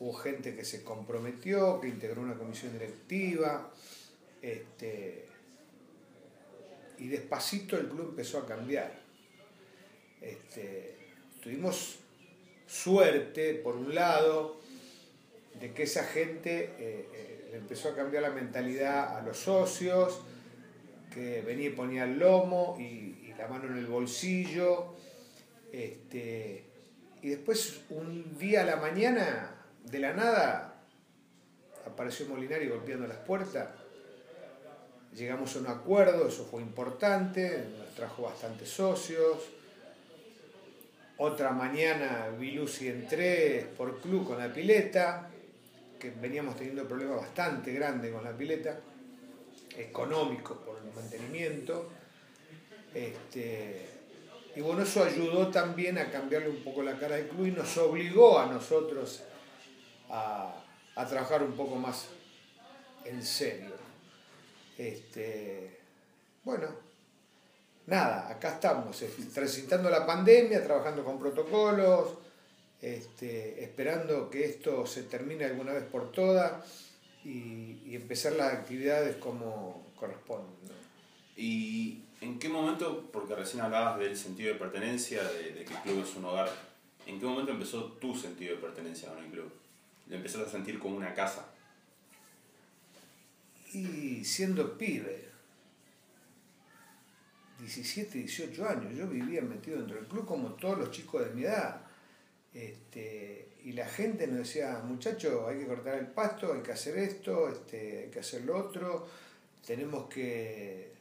hubo 0.00 0.12
gente 0.12 0.54
que 0.54 0.64
se 0.64 0.82
comprometió, 0.82 1.80
que 1.80 1.88
integró 1.88 2.22
una 2.22 2.34
comisión 2.34 2.72
directiva, 2.72 3.72
este, 4.42 5.26
y 6.98 7.08
despacito 7.08 7.76
el 7.76 7.88
club 7.88 8.10
empezó 8.10 8.38
a 8.38 8.46
cambiar. 8.46 9.00
Este, 10.20 10.96
tuvimos 11.42 11.98
suerte, 12.66 13.54
por 13.54 13.76
un 13.76 13.94
lado, 13.94 14.60
de 15.60 15.72
que 15.72 15.84
esa 15.84 16.04
gente 16.04 16.74
eh, 16.78 17.08
eh, 17.12 17.50
empezó 17.54 17.90
a 17.90 17.96
cambiar 17.96 18.22
la 18.22 18.30
mentalidad 18.30 19.16
a 19.16 19.22
los 19.22 19.38
socios, 19.38 20.20
que 21.12 21.40
venía 21.40 21.68
y 21.68 21.72
ponía 21.72 22.04
el 22.04 22.18
lomo 22.18 22.76
y, 22.78 23.14
la 23.38 23.48
mano 23.48 23.66
en 23.66 23.76
el 23.76 23.86
bolsillo. 23.86 24.94
Este, 25.70 26.64
y 27.20 27.28
después, 27.28 27.82
un 27.90 28.38
día 28.38 28.62
a 28.62 28.64
la 28.64 28.76
mañana, 28.76 29.55
de 29.90 29.98
la 29.98 30.12
nada, 30.12 30.74
apareció 31.86 32.26
Molinari 32.26 32.68
golpeando 32.68 33.06
las 33.06 33.18
puertas 33.18 33.68
Llegamos 35.16 35.56
a 35.56 35.60
un 35.60 35.66
acuerdo, 35.68 36.28
eso 36.28 36.44
fue 36.44 36.60
importante, 36.60 37.64
nos 37.78 37.94
trajo 37.94 38.24
bastantes 38.24 38.68
socios. 38.68 39.38
Otra 41.16 41.52
mañana 41.52 42.28
vi 42.38 42.50
Lucy 42.50 42.88
entré 42.88 43.66
por 43.78 43.98
club 44.02 44.26
con 44.26 44.38
la 44.38 44.52
pileta, 44.52 45.30
que 45.98 46.10
veníamos 46.10 46.56
teniendo 46.56 46.86
problemas 46.86 47.16
bastante 47.16 47.72
grandes 47.72 48.12
con 48.12 48.24
la 48.24 48.32
pileta, 48.32 48.78
económicos 49.74 50.58
por 50.58 50.76
el 50.84 50.92
mantenimiento. 50.92 51.88
Este, 52.92 53.86
y 54.54 54.60
bueno, 54.60 54.82
eso 54.82 55.02
ayudó 55.02 55.48
también 55.48 55.96
a 55.96 56.10
cambiarle 56.10 56.50
un 56.50 56.62
poco 56.62 56.82
la 56.82 56.98
cara 56.98 57.16
del 57.16 57.28
club 57.28 57.46
y 57.46 57.52
nos 57.52 57.74
obligó 57.78 58.38
a 58.38 58.44
nosotros 58.52 59.22
a, 60.10 60.62
trabajar 61.08 61.42
un 61.42 61.52
poco 61.52 61.76
más 61.76 62.06
en 63.04 63.22
serio. 63.22 63.74
Este, 64.78 65.78
bueno, 66.44 66.68
nada, 67.86 68.28
acá 68.30 68.54
estamos, 68.54 69.00
este, 69.02 69.24
transitando 69.24 69.90
la 69.90 70.06
pandemia, 70.06 70.62
trabajando 70.62 71.04
con 71.04 71.18
protocolos, 71.18 72.18
este, 72.80 73.62
esperando 73.64 74.28
que 74.28 74.44
esto 74.44 74.86
se 74.86 75.04
termine 75.04 75.44
alguna 75.44 75.72
vez 75.72 75.84
por 75.84 76.12
todas 76.12 76.52
y, 77.24 77.94
empezar 77.94 78.32
las 78.32 78.52
actividades 78.52 79.16
como 79.16 79.86
corresponden. 79.96 80.54
¿Y 81.36 82.02
en 82.20 82.38
qué 82.38 82.48
momento, 82.48 83.08
porque 83.12 83.34
recién 83.34 83.62
hablabas 83.62 83.98
del 83.98 84.16
sentido 84.16 84.52
de 84.52 84.58
pertenencia, 84.58 85.22
de, 85.24 85.52
de 85.52 85.64
que 85.64 85.74
el 85.74 85.80
club 85.80 86.02
es 86.02 86.14
un 86.16 86.24
hogar, 86.26 86.50
¿en 87.06 87.18
qué 87.18 87.26
momento 87.26 87.52
empezó 87.52 87.84
tu 87.92 88.14
sentido 88.14 88.56
de 88.56 88.62
pertenencia 88.62 89.08
con 89.08 89.24
el 89.24 89.30
club? 89.30 89.52
¿Lo 90.08 90.16
empezaste 90.16 90.46
a 90.46 90.50
sentir 90.50 90.78
como 90.78 90.96
una 90.96 91.14
casa? 91.14 91.46
Y 93.72 94.24
siendo 94.24 94.78
pibe, 94.78 95.26
17, 97.58 98.18
18 98.18 98.68
años, 98.68 98.94
yo 98.94 99.08
vivía 99.08 99.42
metido 99.42 99.78
dentro 99.78 99.96
del 99.96 100.06
club 100.06 100.26
como 100.26 100.50
todos 100.54 100.78
los 100.78 100.90
chicos 100.90 101.26
de 101.26 101.34
mi 101.34 101.44
edad. 101.44 101.82
Este, 102.52 103.48
y 103.64 103.72
la 103.72 103.86
gente 103.86 104.26
nos 104.26 104.38
decía, 104.38 104.80
muchachos, 104.84 105.48
hay 105.48 105.58
que 105.58 105.66
cortar 105.66 105.98
el 105.98 106.06
pasto, 106.06 106.52
hay 106.52 106.62
que 106.62 106.72
hacer 106.72 106.96
esto, 106.98 107.48
este, 107.48 108.04
hay 108.04 108.10
que 108.10 108.20
hacer 108.20 108.44
lo 108.44 108.56
otro, 108.56 109.08
tenemos 109.66 110.08
que 110.08 110.92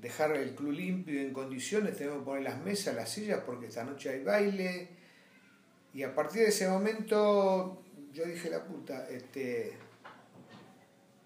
dejar 0.00 0.36
el 0.36 0.54
club 0.54 0.72
limpio 0.72 1.14
y 1.14 1.26
en 1.26 1.32
condiciones, 1.32 1.96
tenemos 1.96 2.20
que 2.20 2.24
poner 2.24 2.42
las 2.42 2.60
mesas, 2.62 2.94
las 2.94 3.10
sillas, 3.10 3.42
porque 3.44 3.66
esta 3.66 3.84
noche 3.84 4.10
hay 4.10 4.24
baile. 4.24 4.88
Y 5.92 6.02
a 6.02 6.14
partir 6.14 6.42
de 6.42 6.48
ese 6.48 6.68
momento 6.68 7.83
yo 8.14 8.24
dije, 8.24 8.48
la 8.48 8.64
puta, 8.64 9.08
este, 9.10 9.72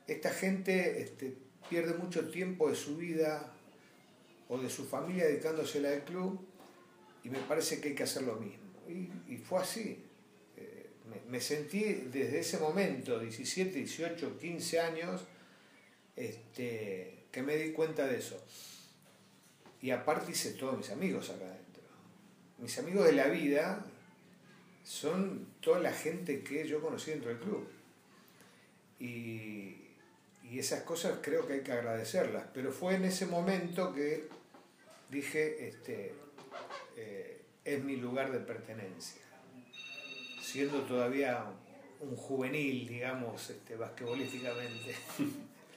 esta 0.06 0.30
gente 0.30 1.02
este, 1.02 1.36
pierde 1.68 1.92
mucho 1.94 2.30
tiempo 2.30 2.70
de 2.70 2.76
su 2.76 2.96
vida 2.96 3.52
o 4.48 4.58
de 4.58 4.70
su 4.70 4.86
familia 4.86 5.26
dedicándosela 5.26 5.90
al 5.90 6.02
club 6.04 6.40
y 7.22 7.28
me 7.28 7.40
parece 7.40 7.78
que 7.80 7.90
hay 7.90 7.94
que 7.94 8.04
hacer 8.04 8.22
lo 8.22 8.36
mismo. 8.36 8.64
Y, 8.88 9.36
fue 9.36 9.60
así. 9.60 10.02
Eh, 10.56 10.86
me, 11.10 11.30
me, 11.30 11.40
sentí 11.42 11.84
desde 12.10 12.38
ese 12.38 12.58
momento, 12.58 13.18
17, 13.20 13.70
18, 13.70 14.38
15 14.38 14.80
años, 14.80 15.24
este, 16.16 17.26
que 17.30 17.42
me 17.42 17.56
di 17.56 17.72
cuenta 17.72 18.06
de 18.06 18.16
eso. 18.16 18.42
Y 19.82 19.90
aparte 19.90 20.32
hice 20.32 20.52
todos 20.52 20.78
mis 20.78 20.88
amigos 20.88 21.28
acá 21.28 21.44
adentro. 21.44 21.82
Mis 22.56 22.78
amigos 22.78 23.04
de 23.04 23.12
la 23.12 23.28
vida 23.28 23.84
son 24.88 25.46
toda 25.60 25.80
la 25.80 25.92
gente 25.92 26.42
que 26.42 26.66
yo 26.66 26.80
conocí 26.80 27.10
dentro 27.10 27.28
del 27.28 27.38
club. 27.38 27.68
Y, 28.98 29.76
y 30.42 30.58
esas 30.58 30.82
cosas 30.82 31.18
creo 31.20 31.46
que 31.46 31.52
hay 31.52 31.60
que 31.60 31.72
agradecerlas. 31.72 32.46
Pero 32.54 32.72
fue 32.72 32.94
en 32.94 33.04
ese 33.04 33.26
momento 33.26 33.92
que 33.92 34.28
dije, 35.10 35.68
este, 35.68 36.14
eh, 36.96 37.42
es 37.66 37.84
mi 37.84 37.96
lugar 37.96 38.32
de 38.32 38.38
pertenencia. 38.38 39.20
Siendo 40.40 40.80
todavía 40.84 41.44
un 42.00 42.16
juvenil, 42.16 42.88
digamos, 42.88 43.50
este, 43.50 43.76
basquetbolísticamente. 43.76 44.94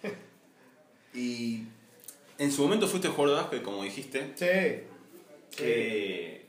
y 1.14 1.66
en 2.38 2.50
su 2.50 2.62
momento 2.64 2.88
fuiste 2.88 3.10
jugador 3.10 3.36
de 3.36 3.42
básquet, 3.42 3.62
como 3.62 3.84
dijiste. 3.84 4.32
Sí. 4.36 4.86
¿Qué, 5.58 6.41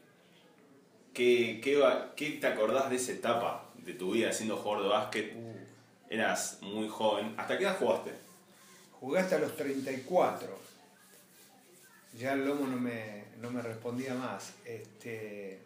qué, 1.14 1.60
qué, 1.62 1.82
qué 2.16 2.30
te 2.32 2.46
acordás 2.46 2.90
de 2.90 2.96
esa 2.96 3.12
etapa 3.12 3.70
de 3.76 3.94
tu 3.94 4.12
vida 4.12 4.32
siendo 4.32 4.56
jugador 4.56 4.84
de 4.84 4.88
básquet? 4.88 5.34
Uh. 5.36 5.52
Eras 6.10 6.58
muy 6.60 6.88
joven. 6.88 7.34
¿Hasta 7.38 7.56
qué 7.56 7.64
edad 7.64 7.78
jugaste? 7.78 8.12
Jugué 9.00 9.20
hasta 9.20 9.38
los 9.38 9.56
34. 9.56 10.58
Ya 12.18 12.34
el 12.34 12.44
lomo 12.44 12.66
no 12.66 12.76
me, 12.76 13.24
no 13.40 13.50
me 13.50 13.62
respondía 13.62 14.14
más. 14.14 14.52
Este, 14.64 15.60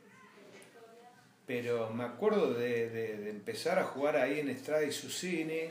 pero 1.46 1.90
me 1.90 2.04
acuerdo 2.04 2.54
de, 2.54 2.88
de, 2.90 3.16
de 3.16 3.30
empezar 3.30 3.78
a 3.78 3.84
jugar 3.84 4.16
ahí 4.16 4.40
en 4.40 4.48
Estrada 4.48 4.84
y 4.84 4.92
Susini, 4.92 5.68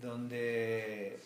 donde 0.00 1.18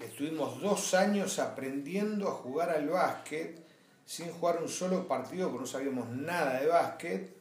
estuvimos 0.00 0.60
dos 0.60 0.94
años 0.94 1.38
aprendiendo 1.38 2.28
a 2.28 2.32
jugar 2.32 2.70
al 2.70 2.88
básquet 2.88 3.65
sin 4.06 4.30
jugar 4.30 4.62
un 4.62 4.68
solo 4.68 5.06
partido 5.08 5.50
porque 5.50 5.62
no 5.62 5.66
sabíamos 5.66 6.08
nada 6.08 6.60
de 6.60 6.68
básquet. 6.68 7.36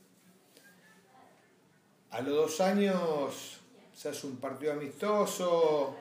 A 2.09 2.21
los 2.21 2.35
dos 2.35 2.61
años 2.61 3.61
se 3.93 4.09
hace 4.09 4.27
un 4.27 4.37
partido 4.37 4.73
amistoso, 4.73 5.95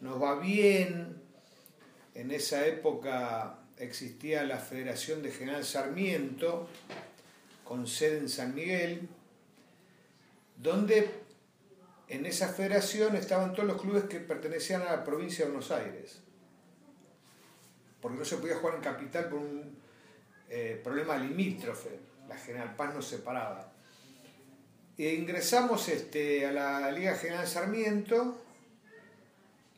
nos 0.00 0.20
va 0.20 0.38
bien. 0.38 1.22
En 2.14 2.30
esa 2.32 2.66
época 2.66 3.58
existía 3.78 4.42
la 4.42 4.58
Federación 4.58 5.22
de 5.22 5.30
General 5.30 5.64
Sarmiento, 5.64 6.68
con 7.64 7.86
sede 7.86 8.18
en 8.18 8.28
San 8.28 8.54
Miguel, 8.54 9.08
donde 10.56 11.10
en 12.08 12.26
esa 12.26 12.48
federación 12.48 13.14
estaban 13.16 13.52
todos 13.52 13.68
los 13.68 13.80
clubes 13.80 14.04
que 14.04 14.18
pertenecían 14.20 14.82
a 14.82 14.96
la 14.96 15.04
provincia 15.04 15.44
de 15.44 15.50
Buenos 15.50 15.70
Aires. 15.70 16.25
Porque 18.06 18.20
no 18.20 18.24
se 18.24 18.36
podía 18.36 18.54
jugar 18.54 18.76
en 18.76 18.82
capital 18.82 19.28
por 19.28 19.40
un 19.40 19.76
eh, 20.48 20.80
problema 20.84 21.16
limítrofe. 21.16 21.98
La 22.28 22.38
General 22.38 22.76
Paz 22.76 22.94
nos 22.94 23.04
separaba. 23.04 23.72
E 24.96 25.12
ingresamos 25.12 25.88
este, 25.88 26.46
a 26.46 26.52
la 26.52 26.92
Liga 26.92 27.16
General 27.16 27.44
Sarmiento 27.48 28.40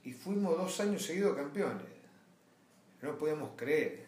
y 0.04 0.12
fuimos 0.12 0.58
dos 0.58 0.78
años 0.80 1.06
seguidos 1.06 1.34
campeones. 1.38 1.86
No 3.00 3.16
podíamos 3.16 3.52
creer. 3.56 4.04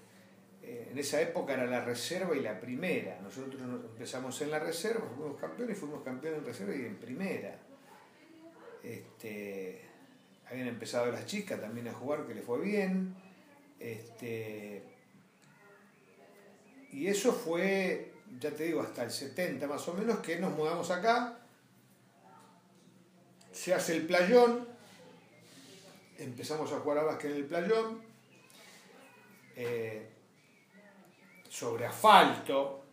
Eh, 0.62 0.88
en 0.92 0.98
esa 0.98 1.18
época 1.22 1.54
era 1.54 1.64
la 1.64 1.83
reserva 1.83 2.37
y 2.37 2.40
la 2.40 2.61
primera. 2.61 3.18
Nosotros 3.22 3.59
empezamos 3.62 4.38
en 4.42 4.50
la 4.50 4.59
reserva, 4.59 5.09
fuimos 5.16 5.40
campeones, 5.40 5.78
fuimos 5.78 6.02
campeones 6.02 6.40
en 6.40 6.44
reserva 6.44 6.76
y 6.76 6.85
en 6.85 6.96
primera. 6.96 7.59
Este, 8.83 9.80
habían 10.46 10.68
empezado 10.68 11.11
las 11.11 11.24
chicas 11.24 11.59
también 11.59 11.88
a 11.88 11.94
jugar, 11.94 12.26
que 12.26 12.35
les 12.35 12.44
fue 12.44 12.61
bien. 12.61 13.29
Este, 13.80 14.84
y 16.92 17.06
eso 17.06 17.32
fue, 17.32 18.12
ya 18.38 18.50
te 18.50 18.64
digo, 18.64 18.82
hasta 18.82 19.04
el 19.04 19.10
70 19.10 19.66
más 19.66 19.88
o 19.88 19.94
menos, 19.94 20.18
que 20.20 20.38
nos 20.38 20.52
mudamos 20.52 20.90
acá. 20.90 21.38
Se 23.52 23.74
hace 23.74 23.96
el 23.96 24.06
playón. 24.06 24.68
Empezamos 26.18 26.70
a 26.72 26.78
jugar 26.80 26.98
a 26.98 27.02
básquet 27.04 27.30
en 27.30 27.36
el 27.38 27.46
playón. 27.46 28.02
Eh, 29.56 30.08
sobre 31.48 31.86
asfalto, 31.86 32.84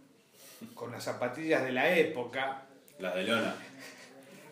con 0.74 0.92
las 0.92 1.04
zapatillas 1.04 1.64
de 1.64 1.72
la 1.72 1.96
época. 1.96 2.64
Las 3.00 3.14
de 3.14 3.24
lona 3.24 3.56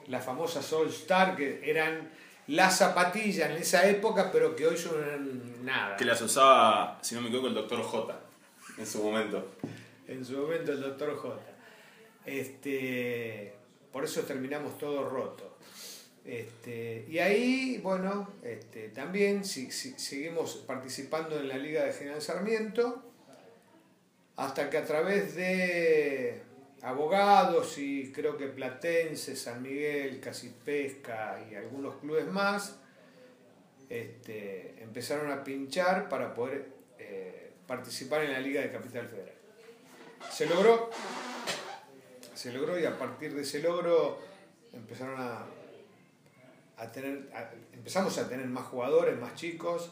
las 0.08 0.24
famosas 0.24 0.72
All 0.74 0.90
Star, 0.90 1.36
que 1.36 1.68
eran 1.70 2.12
las 2.48 2.78
zapatillas 2.78 3.50
en 3.50 3.58
esa 3.58 3.88
época, 3.88 4.32
pero 4.32 4.56
que 4.56 4.68
hoy 4.68 4.78
son 4.78 5.66
nada. 5.66 5.96
Que 5.96 6.06
las 6.06 6.22
usaba, 6.22 7.00
si 7.02 7.16
no 7.16 7.22
me 7.22 7.28
equivoco, 7.28 7.48
el 7.48 7.56
doctor 7.56 7.82
J 7.82 8.20
en 8.78 8.86
su 8.86 9.04
momento. 9.04 9.52
En 10.08 10.24
su 10.24 10.38
momento 10.38 10.72
el 10.72 10.82
doctor 10.82 11.16
J. 11.16 11.40
Este, 12.26 13.54
por 13.92 14.04
eso 14.04 14.22
terminamos 14.22 14.78
todo 14.78 15.08
roto. 15.08 15.58
Este, 16.26 17.06
y 17.08 17.20
ahí, 17.20 17.80
bueno, 17.84 18.32
este, 18.44 18.90
también 18.90 19.46
si, 19.46 19.72
si, 19.72 19.92
seguimos 20.00 20.56
participando 20.56 21.38
en 21.40 21.48
la 21.48 21.58
Liga 21.58 21.84
de 21.84 21.94
General 21.94 22.22
Sarmiento, 22.22 23.04
hasta 24.36 24.70
que 24.70 24.78
a 24.78 24.86
través 24.86 25.36
de 25.36 26.42
abogados 26.86 27.80
y 27.80 28.12
creo 28.12 28.38
que 28.38 28.46
Platense, 28.46 29.36
San 29.36 29.64
Miguel, 29.64 30.20
Casi 30.20 30.50
Pesca 30.50 31.44
y 31.50 31.56
algunos 31.56 31.96
clubes 31.96 32.28
más 32.28 32.78
este, 33.90 34.84
empezaron 34.84 35.32
a 35.32 35.44
pinchar 35.44 36.08
para 36.08 36.36
poder 36.36 36.68
eh, 37.00 37.54
participar 37.66 38.24
en 38.24 38.34
la 38.34 38.40
Liga 38.40 38.62
de 38.62 38.72
Capital 38.72 39.08
Federal. 39.08 39.34
Se 40.32 40.46
logró, 40.46 40.92
se 42.36 42.54
logró 42.54 42.80
y 42.80 42.86
a 42.86 42.98
partir 43.00 43.34
de 43.34 43.42
ese 43.42 43.64
logro 43.64 44.20
empezaron 44.72 45.20
a, 45.20 45.44
a 46.78 46.92
tener, 46.92 47.32
empezamos 47.74 48.16
a 48.20 48.30
tener 48.30 48.46
más 48.46 48.66
jugadores, 48.66 49.20
más 49.20 49.34
chicos, 49.34 49.92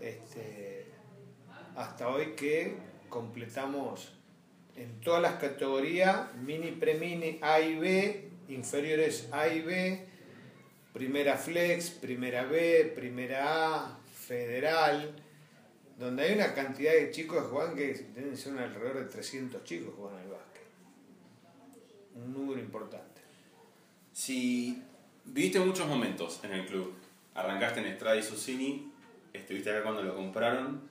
este, 0.00 0.86
hasta 1.76 2.08
hoy 2.08 2.32
que 2.32 2.76
completamos 3.10 4.14
en 4.76 5.00
todas 5.00 5.22
las 5.22 5.34
categorías, 5.34 6.34
mini, 6.36 6.72
premini, 6.72 7.38
A 7.42 7.60
y 7.60 7.76
B, 7.76 8.28
inferiores 8.48 9.28
A 9.32 9.48
y 9.48 9.62
B, 9.62 10.06
primera 10.92 11.36
flex, 11.36 11.90
primera 11.90 12.44
B, 12.44 12.92
primera 12.94 13.74
A, 13.74 13.98
federal, 14.04 15.14
donde 15.98 16.24
hay 16.24 16.34
una 16.34 16.54
cantidad 16.54 16.92
de 16.92 17.10
chicos 17.10 17.42
que 17.42 17.48
juegan 17.50 17.76
que 17.76 18.06
deben 18.14 18.36
ser 18.36 18.58
alrededor 18.58 19.04
de 19.04 19.04
300 19.04 19.62
chicos 19.64 19.94
que 19.94 20.00
juegan 20.00 20.18
al 20.18 20.28
básquet. 20.28 20.62
Un 22.16 22.32
número 22.32 22.60
importante. 22.60 23.20
Si 24.12 24.82
Viviste 25.26 25.58
muchos 25.58 25.88
momentos 25.88 26.40
en 26.44 26.52
el 26.52 26.66
club. 26.66 26.94
Arrancaste 27.34 27.80
en 27.80 27.86
Estrada 27.86 28.16
y 28.16 28.22
Susini, 28.22 28.92
estuviste 29.32 29.70
acá 29.70 29.82
cuando 29.82 30.02
lo 30.02 30.14
compraron, 30.14 30.82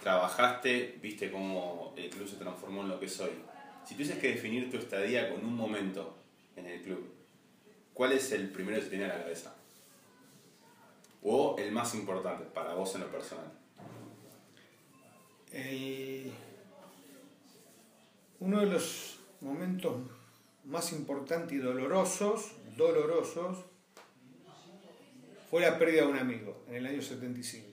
trabajaste, 0.00 0.98
viste 1.02 1.30
cómo 1.30 1.94
el 1.96 2.10
club 2.10 2.28
se 2.28 2.36
transformó 2.36 2.82
en 2.82 2.88
lo 2.88 2.98
que 2.98 3.06
es 3.06 3.20
hoy. 3.20 3.30
Si 3.86 3.94
tuvieses 3.94 4.18
que 4.18 4.28
definir 4.32 4.70
tu 4.70 4.76
estadía 4.76 5.30
con 5.30 5.44
un 5.44 5.54
momento 5.54 6.16
en 6.56 6.66
el 6.66 6.82
club, 6.82 7.12
¿cuál 7.94 8.12
es 8.12 8.32
el 8.32 8.48
primero 8.50 8.78
que 8.78 8.84
se 8.84 8.90
tiene 8.90 9.04
a 9.04 9.08
la 9.08 9.22
cabeza? 9.22 9.54
O 11.22 11.56
el 11.58 11.70
más 11.70 11.94
importante 11.94 12.44
para 12.44 12.74
vos 12.74 12.94
en 12.94 13.02
lo 13.02 13.10
personal. 13.10 13.52
Uno 18.40 18.60
de 18.60 18.66
los 18.66 19.18
momentos 19.40 19.96
más 20.64 20.92
importantes 20.92 21.52
y 21.52 21.58
dolorosos, 21.58 22.52
dolorosos, 22.76 23.58
fue 25.50 25.60
la 25.60 25.78
pérdida 25.78 26.02
de 26.02 26.08
un 26.08 26.18
amigo 26.18 26.62
en 26.68 26.76
el 26.76 26.86
año 26.86 27.02
75, 27.02 27.69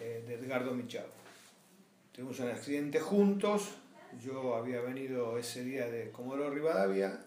eh, 0.00 0.24
de 0.26 0.34
Edgardo 0.34 0.74
Michau. 0.74 1.06
Tuvimos 2.12 2.38
un 2.40 2.48
accidente 2.48 3.00
juntos, 3.00 3.70
yo 4.24 4.56
había 4.56 4.80
venido 4.80 5.38
ese 5.38 5.64
día 5.64 5.88
de 5.88 6.10
Comodoro 6.10 6.50
Rivadavia, 6.50 7.24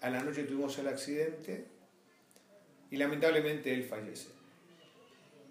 a 0.00 0.10
la 0.10 0.22
noche 0.22 0.44
tuvimos 0.44 0.76
el 0.78 0.88
accidente 0.88 1.66
y 2.90 2.96
lamentablemente 2.96 3.72
él 3.72 3.84
fallece. 3.84 4.28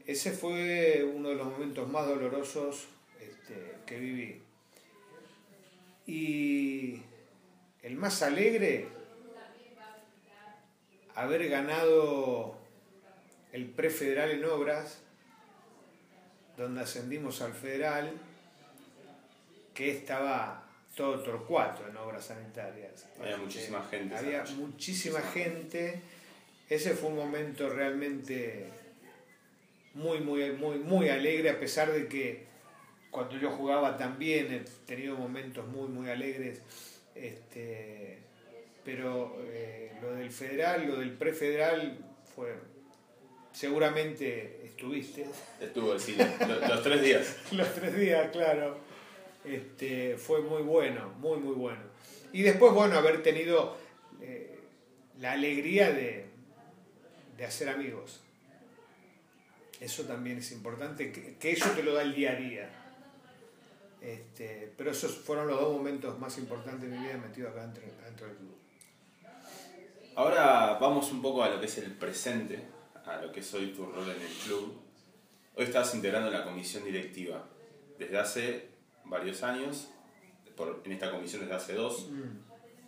Ese 0.05 0.31
fue 0.31 1.03
uno 1.03 1.29
de 1.29 1.35
los 1.35 1.47
momentos 1.47 1.87
más 1.87 2.05
dolorosos 2.05 2.87
este, 3.19 3.75
que 3.85 3.99
viví. 3.99 4.41
Y 6.05 7.01
el 7.81 7.95
más 7.95 8.21
alegre, 8.21 8.87
haber 11.15 11.47
ganado 11.49 12.57
el 13.51 13.69
prefederal 13.69 14.31
en 14.31 14.45
obras, 14.45 15.00
donde 16.61 16.81
ascendimos 16.81 17.41
al 17.41 17.53
federal, 17.53 18.11
que 19.73 19.91
estaba 19.91 20.63
todo 20.95 21.19
Torcuato 21.19 21.87
en 21.87 21.97
obras 21.97 22.25
sanitarias. 22.25 23.07
Había 23.19 23.37
muchísima 23.37 23.83
gente 23.83 24.15
esa 24.15 24.25
Había 24.25 24.43
muchísima 24.55 25.21
gente. 25.21 26.01
Ese 26.69 26.91
fue 26.91 27.09
un 27.09 27.15
momento 27.17 27.69
realmente 27.69 28.69
muy, 29.93 30.19
muy, 30.19 30.51
muy, 30.51 30.77
muy 30.77 31.09
alegre, 31.09 31.49
a 31.49 31.59
pesar 31.59 31.91
de 31.91 32.07
que 32.07 32.45
cuando 33.09 33.37
yo 33.37 33.51
jugaba 33.51 33.97
también 33.97 34.53
he 34.53 34.59
tenido 34.85 35.15
momentos 35.15 35.67
muy, 35.67 35.87
muy 35.89 36.09
alegres. 36.09 36.61
Este, 37.13 38.19
pero 38.85 39.37
eh, 39.47 39.91
lo 40.01 40.13
del 40.13 40.31
federal, 40.31 40.87
lo 40.87 40.97
del 40.97 41.11
prefederal 41.11 41.97
fue. 42.35 42.70
Seguramente 43.53 44.61
estuviste 44.65 45.25
Estuvo, 45.59 45.97
sí, 45.99 46.15
lo- 46.47 46.67
los 46.67 46.83
tres 46.83 47.01
días. 47.01 47.35
los 47.51 47.73
tres 47.73 47.95
días, 47.95 48.31
claro. 48.31 48.77
Este, 49.43 50.17
fue 50.17 50.41
muy 50.41 50.61
bueno, 50.61 51.09
muy, 51.19 51.37
muy 51.39 51.55
bueno. 51.55 51.81
Y 52.31 52.43
después, 52.43 52.73
bueno, 52.73 52.95
haber 52.97 53.21
tenido 53.23 53.75
eh, 54.21 54.59
la 55.19 55.33
alegría 55.33 55.91
de, 55.91 56.25
de 57.37 57.45
hacer 57.45 57.69
amigos. 57.69 58.21
Eso 59.79 60.03
también 60.03 60.37
es 60.37 60.51
importante, 60.51 61.11
que, 61.11 61.35
que 61.37 61.51
eso 61.51 61.69
te 61.71 61.81
lo 61.83 61.93
da 61.93 62.03
el 62.03 62.13
día 62.15 62.31
a 62.31 62.35
día. 62.35 62.69
Este, 64.01 64.71
pero 64.77 64.91
esos 64.91 65.15
fueron 65.17 65.47
los 65.47 65.59
dos 65.59 65.75
momentos 65.75 66.17
más 66.19 66.37
importantes 66.37 66.89
de 66.89 66.95
mi 66.97 67.03
vida 67.05 67.17
metido 67.17 67.49
acá 67.49 67.61
dentro, 67.61 67.83
dentro 68.05 68.27
del 68.27 68.35
club. 68.37 68.55
Ahora 70.15 70.77
vamos 70.79 71.11
un 71.11 71.21
poco 71.21 71.43
a 71.43 71.49
lo 71.49 71.59
que 71.59 71.65
es 71.65 71.77
el 71.79 71.91
presente, 71.93 72.59
a 73.05 73.21
lo 73.21 73.31
que 73.31 73.39
es 73.39 73.53
hoy 73.53 73.73
tu 73.73 73.85
rol 73.85 74.09
en 74.09 74.21
el 74.21 74.33
club. 74.45 74.73
Hoy 75.55 75.65
estás 75.65 75.93
integrando 75.95 76.29
la 76.29 76.43
comisión 76.43 76.83
directiva 76.85 77.43
desde 77.97 78.17
hace 78.17 78.69
varios 79.05 79.43
años, 79.43 79.89
por- 80.55 80.81
en 80.85 80.91
esta 80.91 81.11
comisión 81.11 81.41
desde 81.41 81.55
hace 81.55 81.73
dos. 81.73 82.07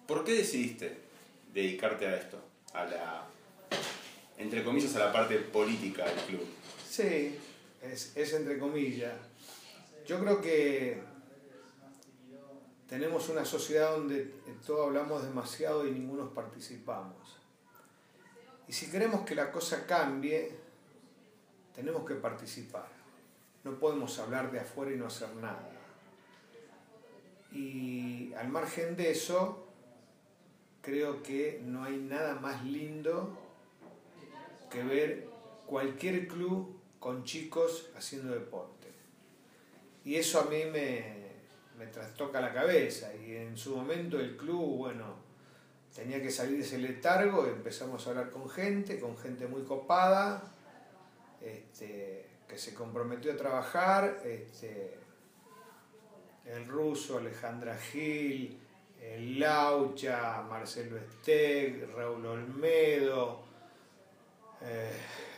¿Por 0.08 0.24
qué 0.24 0.34
decidiste 0.34 0.98
dedicarte 1.54 2.08
a 2.08 2.16
esto? 2.18 2.40
A 2.74 2.86
la, 2.86 3.28
entre 4.38 4.64
comillas, 4.64 4.96
a 4.96 5.00
la 5.00 5.12
parte 5.14 5.38
política 5.40 6.06
del 6.06 6.20
club. 6.26 6.46
Sí, 6.90 7.38
es, 7.82 8.16
es 8.16 8.34
entre 8.34 8.58
comillas. 8.60 9.14
Yo 10.06 10.20
creo 10.20 10.42
que 10.42 11.02
tenemos 12.88 13.30
una 13.30 13.46
sociedad 13.46 13.92
donde 13.92 14.34
todos 14.66 14.88
hablamos 14.88 15.24
demasiado 15.24 15.88
y 15.88 15.92
ninguno 15.92 16.34
participamos. 16.34 17.38
Y 18.68 18.74
si 18.74 18.90
queremos 18.90 19.26
que 19.26 19.36
la 19.36 19.52
cosa 19.52 19.86
cambie, 19.86 20.52
tenemos 21.76 22.06
que 22.06 22.16
participar. 22.16 22.88
No 23.64 23.80
podemos 23.80 24.18
hablar 24.20 24.52
de 24.52 24.60
afuera 24.60 24.92
y 24.92 24.98
no 24.98 25.08
hacer 25.08 25.34
nada. 25.36 25.70
Y 27.52 28.34
al 28.34 28.50
margen 28.50 28.96
de 28.96 29.12
eso, 29.12 29.68
creo 30.82 31.22
que 31.22 31.62
no 31.64 31.84
hay 31.84 31.98
nada 31.98 32.36
más 32.36 32.64
lindo 32.66 33.38
que 34.70 34.84
ver 34.84 35.28
cualquier 35.66 36.28
club 36.28 36.80
con 37.00 37.24
chicos 37.24 37.90
haciendo 37.96 38.34
deporte. 38.34 38.88
Y 40.04 40.16
eso 40.16 40.42
a 40.42 40.46
mí 40.46 40.66
me, 40.72 41.24
me 41.78 41.88
trastoca 41.88 42.42
la 42.42 42.54
cabeza. 42.54 43.14
Y 43.16 43.36
en 43.36 43.56
su 43.56 43.76
momento 43.76 44.20
el 44.20 44.36
club, 44.36 44.78
bueno, 44.78 45.23
tenía 45.94 46.22
que 46.22 46.32
salir 46.32 46.58
de 46.58 46.64
ese 46.64 46.78
letargo, 46.80 47.46
empezamos 47.46 48.06
a 48.06 48.10
hablar 48.12 48.32
con 48.32 48.50
gente, 48.50 49.00
con 49.00 49.18
gente 49.18 49.48
muy 49.48 49.64
copada, 49.64 50.44
este, 51.42 52.26
que 52.48 52.58
se 52.58 52.74
comprometió 52.74 53.34
a 53.34 53.38
trabajar, 53.38 54.22
este, 54.26 54.98
el 56.46 56.66
ruso, 56.68 57.18
Alejandra 57.18 57.78
Gil, 57.78 58.60
el 59.02 59.40
Laucha, 59.40 60.42
Marcelo 60.50 60.98
Esteg, 60.98 61.90
Raúl 61.96 62.26
Olmedo, 62.26 63.44
eh, 64.62 64.92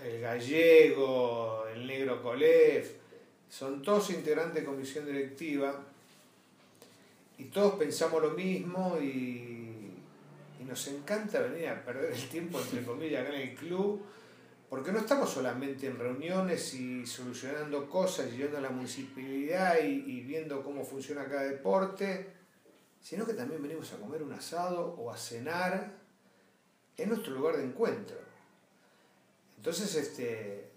el 0.06 0.22
gallego, 0.22 1.66
el 1.74 1.86
negro 1.86 2.22
Colef, 2.22 2.94
son 3.50 3.82
todos 3.82 4.10
integrantes 4.12 4.56
de 4.62 4.66
comisión 4.66 5.06
directiva 5.06 5.84
y 7.38 7.46
todos 7.46 7.76
pensamos 7.76 8.22
lo 8.22 8.32
mismo 8.32 8.98
y, 9.02 9.06
y 9.06 9.55
nos 10.66 10.88
encanta 10.88 11.40
venir 11.42 11.70
a 11.70 11.84
perder 11.84 12.12
el 12.12 12.30
tiempo, 12.30 12.60
entre 12.60 12.84
comillas, 12.84 13.24
acá 13.26 13.36
en 13.36 13.50
el 13.50 13.56
club, 13.56 14.04
porque 14.70 14.92
no 14.92 15.00
estamos 15.00 15.30
solamente 15.30 15.88
en 15.88 15.98
reuniones 15.98 16.74
y 16.74 17.06
solucionando 17.06 17.90
cosas, 17.90 18.34
y 18.34 18.38
yendo 18.38 18.58
a 18.58 18.62
la 18.62 18.70
municipalidad 18.70 19.78
y, 19.84 20.22
viendo 20.22 20.64
cómo 20.64 20.84
funciona 20.84 21.26
cada 21.26 21.44
deporte, 21.44 22.34
sino 23.02 23.26
que 23.26 23.34
también 23.34 23.62
venimos 23.62 23.94
a 23.94 23.98
comer 23.98 24.24
un 24.24 24.34
asado 24.34 24.96
o 24.98 25.12
a 25.12 25.18
cenar 25.18 25.94
en 26.98 27.10
nuestro 27.10 27.34
lugar 27.36 27.58
de 27.58 27.64
encuentro. 27.64 28.18
Entonces, 29.58 29.94
este, 29.96 30.70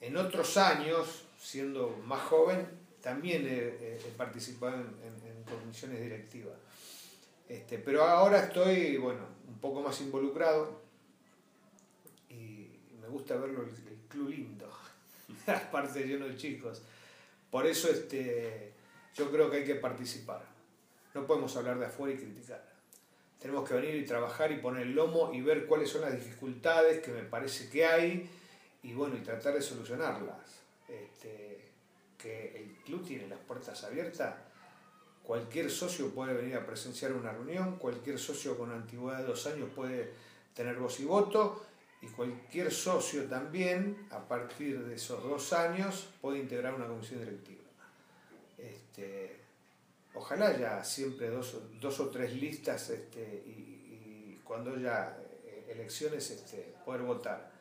en 0.00 0.16
otros 0.16 0.56
años, 0.56 1.26
siendo 1.38 1.96
más 2.04 2.22
joven, 2.22 2.66
también 3.02 3.46
he, 3.46 3.98
participado 4.16 4.76
en- 4.76 4.96
en 5.04 5.44
comisiones 5.44 6.00
directivas. 6.00 6.54
Este, 7.48 7.78
pero 7.78 8.04
ahora 8.04 8.44
estoy, 8.44 8.98
bueno, 8.98 9.20
un 9.48 9.58
poco 9.58 9.80
más 9.82 10.00
involucrado 10.00 10.82
y 12.28 12.68
me 13.00 13.08
gusta 13.08 13.36
verlo 13.36 13.62
el, 13.62 13.98
club 14.08 14.30
lindo, 14.30 14.70
aparte 15.46 16.06
lleno 16.06 16.26
de 16.26 16.36
chicos. 16.36 16.82
Por 17.50 17.66
eso 17.66 17.90
este, 17.90 18.72
yo 19.14 19.30
creo 19.30 19.50
que 19.50 19.58
hay 19.58 19.64
que 19.64 19.74
participar. 19.76 20.42
No 21.14 21.26
podemos 21.26 21.56
hablar 21.56 21.78
de 21.78 21.86
afuera 21.86 22.14
y 22.14 22.18
criticar. 22.18 22.66
Tenemos 23.38 23.68
que 23.68 23.74
venir 23.74 23.94
y 23.94 24.04
trabajar 24.04 24.50
y 24.52 24.56
poner 24.56 24.82
el 24.82 24.94
lomo 24.94 25.32
y 25.32 25.40
ver 25.40 25.66
cuáles 25.66 25.90
son 25.90 26.02
las 26.02 26.12
dificultades 26.12 27.00
que 27.00 27.12
me 27.12 27.22
parece 27.22 27.70
que 27.70 27.86
hay 27.86 28.28
y 28.82 28.92
bueno, 28.92 29.16
y 29.16 29.20
tratar 29.20 29.54
de 29.54 29.62
solucionarlas. 29.62 30.60
Este, 30.88 31.68
que 32.18 32.56
el 32.56 32.76
club 32.84 33.06
tiene 33.06 33.28
las 33.28 33.38
puertas 33.38 33.84
abiertas. 33.84 34.34
Cualquier 35.28 35.70
socio 35.70 36.08
puede 36.08 36.32
venir 36.32 36.56
a 36.56 36.64
presenciar 36.64 37.12
una 37.12 37.30
reunión, 37.30 37.76
cualquier 37.76 38.18
socio 38.18 38.56
con 38.56 38.72
antigüedad 38.72 39.18
de 39.18 39.24
dos 39.24 39.46
años 39.46 39.68
puede 39.76 40.10
tener 40.54 40.76
voz 40.76 41.00
y 41.00 41.04
voto, 41.04 41.66
y 42.00 42.06
cualquier 42.06 42.72
socio 42.72 43.24
también, 43.24 44.08
a 44.10 44.26
partir 44.26 44.82
de 44.82 44.94
esos 44.94 45.22
dos 45.22 45.52
años, 45.52 46.08
puede 46.22 46.38
integrar 46.38 46.72
una 46.72 46.86
comisión 46.86 47.20
directiva. 47.20 47.60
Este, 48.56 49.36
ojalá 50.14 50.46
haya 50.46 50.82
siempre 50.82 51.28
dos, 51.28 51.58
dos 51.78 52.00
o 52.00 52.08
tres 52.08 52.32
listas 52.32 52.88
este, 52.88 53.20
y, 53.20 53.50
y 53.50 54.40
cuando 54.42 54.76
haya 54.76 55.14
eh, 55.44 55.72
elecciones 55.72 56.30
este, 56.30 56.72
poder 56.86 57.02
votar. 57.02 57.52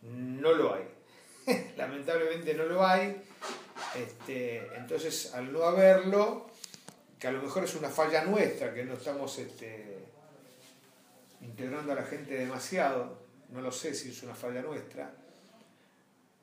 No 0.00 0.54
lo 0.54 0.72
hay. 0.72 0.88
Lamentablemente 1.76 2.54
no 2.54 2.64
lo 2.64 2.82
hay. 2.82 3.22
Este, 3.94 4.74
entonces, 4.74 5.34
al 5.34 5.52
no 5.52 5.64
haberlo, 5.64 6.53
que 7.18 7.26
a 7.26 7.32
lo 7.32 7.42
mejor 7.42 7.64
es 7.64 7.74
una 7.74 7.88
falla 7.88 8.24
nuestra, 8.24 8.74
que 8.74 8.84
no 8.84 8.94
estamos 8.94 9.38
este, 9.38 10.04
integrando 11.40 11.92
a 11.92 11.96
la 11.96 12.04
gente 12.04 12.34
demasiado, 12.34 13.18
no 13.50 13.60
lo 13.60 13.70
sé 13.70 13.94
si 13.94 14.10
es 14.10 14.22
una 14.22 14.34
falla 14.34 14.62
nuestra, 14.62 15.14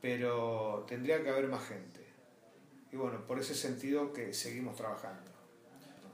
pero 0.02 0.86
tendría 0.88 1.24
que 1.24 1.30
haber 1.30 1.48
más 1.48 1.68
gente. 1.68 2.02
Y 2.92 2.96
bueno, 2.96 3.26
por 3.26 3.40
ese 3.40 3.56
sentido 3.56 4.12
que 4.12 4.34
seguimos 4.34 4.76
trabajando. 4.76 5.32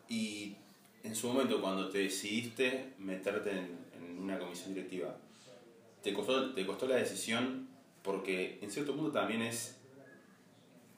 Y 0.09 0.55
en 1.03 1.15
su 1.15 1.27
momento, 1.27 1.61
cuando 1.61 1.89
te 1.89 1.99
decidiste 1.99 2.93
meterte 2.99 3.51
en, 3.51 3.87
una 4.19 4.39
comisión 4.39 4.73
directiva, 4.73 5.15
¿te 6.03 6.13
costó, 6.13 6.53
¿te 6.53 6.65
costó 6.65 6.87
la 6.87 6.95
decisión? 6.95 7.67
Porque 8.03 8.59
en 8.61 8.71
cierto 8.71 8.95
punto 8.95 9.11
también 9.11 9.41
es, 9.41 9.76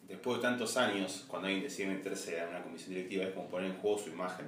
después 0.10 0.38
de 0.38 0.42
tantos 0.42 0.76
años, 0.76 1.26
cuando 1.28 1.48
alguien 1.48 1.64
decide 1.64 1.88
meterse 1.88 2.42
a 2.42 2.50
una 2.50 2.64
comisión 2.64 2.90
directiva, 2.90 3.24
es 3.24 3.34
como 3.34 3.48
poner 3.48 3.72
en 3.72 3.78
juego 3.78 3.98
su 3.98 4.10
imagen. 4.10 4.48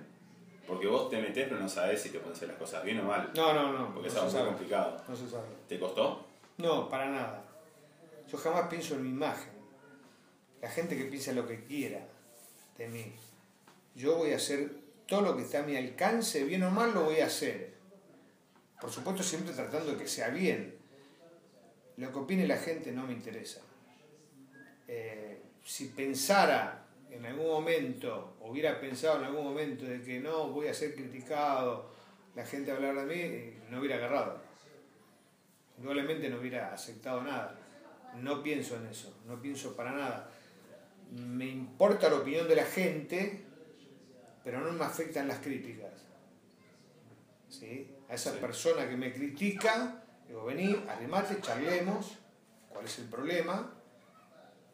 Porque 0.67 0.87
vos 0.87 1.09
te 1.09 1.21
metés 1.21 1.47
pero 1.47 1.59
no 1.59 1.69
sabes 1.69 2.01
si 2.01 2.09
te 2.09 2.19
pueden 2.19 2.35
hacer 2.35 2.47
las 2.47 2.57
cosas 2.57 2.83
bien 2.83 2.99
o 2.99 3.03
mal. 3.03 3.31
No, 3.35 3.53
no, 3.53 3.71
no. 3.71 3.93
Porque 3.93 4.09
es 4.09 4.15
algo 4.15 4.31
muy 4.31 4.45
complicado. 4.49 5.03
No 5.07 5.15
se 5.15 5.29
sabe. 5.29 5.47
¿Te 5.67 5.79
costó? 5.79 6.25
No, 6.57 6.89
para 6.89 7.09
nada. 7.09 7.43
Yo 8.31 8.37
jamás 8.37 8.67
pienso 8.67 8.95
en 8.95 9.03
mi 9.03 9.09
imagen. 9.09 9.51
La 10.61 10.69
gente 10.69 10.97
que 10.97 11.05
piensa 11.05 11.33
lo 11.33 11.47
que 11.47 11.63
quiera 11.63 11.99
de 12.77 12.87
mí. 12.87 13.13
Yo 13.95 14.17
voy 14.17 14.31
a 14.31 14.37
hacer 14.37 14.71
todo 15.07 15.21
lo 15.21 15.35
que 15.35 15.43
está 15.43 15.59
a 15.59 15.63
mi 15.63 15.75
alcance, 15.75 16.43
bien 16.43 16.63
o 16.63 16.71
mal, 16.71 16.93
lo 16.93 17.03
voy 17.03 17.19
a 17.19 17.25
hacer. 17.25 17.73
Por 18.79 18.89
supuesto, 18.89 19.23
siempre 19.23 19.53
tratando 19.53 19.91
de 19.91 19.97
que 19.97 20.07
sea 20.07 20.29
bien. 20.29 20.75
Lo 21.97 22.11
que 22.11 22.19
opine 22.19 22.47
la 22.47 22.57
gente 22.57 22.91
no 22.91 23.05
me 23.05 23.13
interesa. 23.13 23.61
Eh, 24.87 25.30
si 25.63 25.87
pensara 25.87 26.85
en 27.09 27.25
algún 27.25 27.47
momento, 27.47 28.37
hubiera 28.41 28.79
pensado 28.79 29.19
en 29.19 29.25
algún 29.25 29.43
momento 29.43 29.85
de 29.85 30.01
que 30.01 30.19
no, 30.19 30.47
voy 30.49 30.67
a 30.67 30.73
ser 30.73 30.95
criticado, 30.95 31.91
la 32.35 32.45
gente 32.45 32.71
va 32.71 32.77
a 32.77 32.89
hablar 32.89 33.05
de 33.05 33.15
mí, 33.15 33.53
no 33.69 33.79
hubiera 33.79 33.97
agarrado. 33.97 34.41
Indudablemente 35.77 36.29
no 36.29 36.39
hubiera 36.39 36.73
aceptado 36.73 37.21
nada. 37.23 37.59
No 38.15 38.41
pienso 38.41 38.75
en 38.77 38.87
eso, 38.87 39.17
no 39.27 39.41
pienso 39.41 39.75
para 39.75 39.91
nada. 39.91 40.29
Me 41.11 41.47
importa 41.47 42.09
la 42.09 42.17
opinión 42.17 42.47
de 42.47 42.55
la 42.55 42.65
gente, 42.65 43.41
pero 44.43 44.61
no 44.61 44.71
me 44.71 44.85
afectan 44.85 45.27
las 45.27 45.39
críticas. 45.39 45.91
¿Sí? 47.49 47.89
A 48.09 48.13
esa 48.13 48.33
persona 48.39 48.87
que 48.87 48.95
me 48.95 49.13
critica, 49.13 50.03
digo, 50.27 50.45
vení, 50.45 50.75
arremate, 50.87 51.41
charlemos, 51.41 52.17
cuál 52.69 52.85
es 52.85 52.99
el 52.99 53.05
problema, 53.05 53.80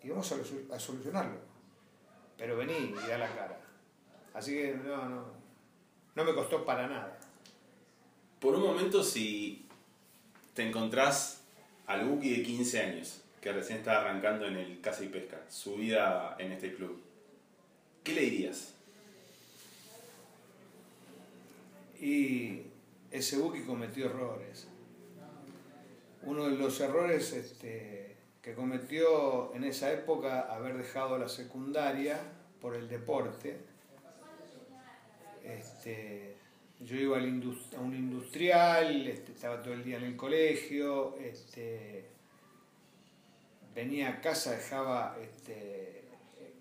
y 0.08 0.10
vamos 0.10 0.32
a, 0.72 0.80
solucionarlo. 0.80 1.38
Pero 2.38 2.56
vení 2.56 2.74
y 2.74 3.08
da 3.10 3.18
la 3.18 3.28
cara. 3.28 3.60
Así 4.34 4.52
que 4.54 4.74
no, 4.74 5.10
no, 5.10 5.26
no 6.16 6.24
me 6.24 6.34
costó 6.34 6.64
para 6.66 6.88
nada. 6.88 7.20
Por 8.40 8.56
un 8.56 8.62
momento, 8.62 9.04
si 9.04 9.68
te 10.54 10.66
encontrás 10.66 11.42
al 11.88 12.08
Buki 12.08 12.38
de 12.38 12.44
15 12.44 12.82
años, 12.82 13.22
que 13.42 13.52
recién 13.52 13.80
está 13.80 14.00
arrancando 14.00 14.46
en 14.46 14.56
el 14.56 14.80
Casa 14.80 15.04
y 15.04 15.10
Pesca, 15.10 15.42
su 15.50 15.76
vida 15.76 16.38
en 16.40 16.54
este 16.54 16.74
club, 16.74 17.02
¿qué 18.04 18.14
le 18.14 18.22
dirías? 18.22 18.74
Y 22.00 22.62
ese 23.12 23.38
Buki 23.40 23.64
cometió 23.64 24.06
errores. 24.06 24.68
Uno 26.24 26.46
de 26.46 26.56
los 26.56 26.80
errores 26.80 27.34
este, 27.34 28.07
que 28.48 28.54
cometió 28.54 29.54
en 29.56 29.66
esa 29.66 29.92
época, 29.92 30.44
haber 30.50 30.78
dejado 30.78 31.18
la 31.18 31.28
secundaria 31.28 32.18
por 32.62 32.76
el 32.76 32.88
deporte. 32.88 33.58
Este, 35.44 36.38
yo 36.80 36.96
iba 36.96 37.18
a 37.18 37.22
un 37.82 37.94
industrial, 37.94 39.06
este, 39.06 39.34
estaba 39.34 39.62
todo 39.62 39.74
el 39.74 39.84
día 39.84 39.98
en 39.98 40.06
el 40.06 40.16
colegio, 40.16 41.18
este, 41.18 42.06
venía 43.76 44.12
a 44.12 44.22
casa, 44.22 44.52
dejaba 44.52 45.18
este, 45.22 46.06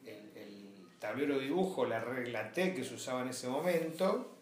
el, 0.06 0.32
el, 0.34 0.88
tablero 0.98 1.38
de 1.38 1.44
dibujo, 1.44 1.84
la 1.84 2.00
regla 2.00 2.50
T 2.50 2.74
que 2.74 2.82
se 2.82 2.94
usaba 2.94 3.22
en 3.22 3.28
ese 3.28 3.46
momento, 3.46 4.34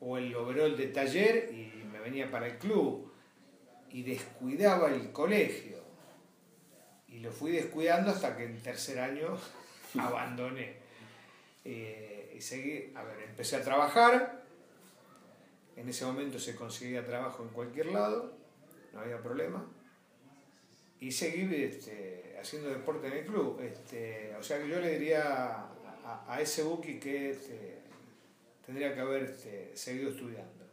o 0.00 0.16
el 0.16 0.34
overall 0.34 0.74
de 0.74 0.86
taller 0.86 1.50
y 1.52 1.84
me 1.92 1.98
venía 1.98 2.30
para 2.30 2.46
el 2.46 2.56
club 2.56 3.12
y 3.90 4.04
descuidaba 4.04 4.88
el 4.88 5.12
colegio. 5.12 5.79
Y 7.20 7.22
lo 7.22 7.32
fui 7.32 7.52
descuidando 7.52 8.12
hasta 8.12 8.34
que 8.34 8.44
en 8.44 8.58
tercer 8.62 8.98
año 8.98 9.36
abandoné. 9.98 10.76
Eh, 11.66 12.34
y 12.34 12.40
seguí, 12.40 12.94
a 12.94 13.02
ver, 13.02 13.20
empecé 13.28 13.56
a 13.56 13.62
trabajar, 13.62 14.42
en 15.76 15.86
ese 15.86 16.06
momento 16.06 16.38
se 16.38 16.56
conseguía 16.56 17.04
trabajo 17.04 17.42
en 17.42 17.50
cualquier 17.50 17.86
lado, 17.88 18.32
no 18.94 19.00
había 19.00 19.18
problema. 19.18 19.66
Y 20.98 21.12
seguí 21.12 21.54
este, 21.62 22.38
haciendo 22.40 22.70
deporte 22.70 23.08
en 23.08 23.12
el 23.12 23.26
club. 23.26 23.60
Este, 23.60 24.34
o 24.38 24.42
sea 24.42 24.58
que 24.58 24.68
yo 24.68 24.80
le 24.80 24.98
diría 24.98 25.66
a, 26.26 26.40
ese 26.40 26.62
Buki 26.62 26.98
que 26.98 27.32
este, 27.32 27.80
tendría 28.64 28.94
que 28.94 29.00
haber 29.00 29.24
este, 29.24 29.76
seguido 29.76 30.08
estudiando. 30.08 30.64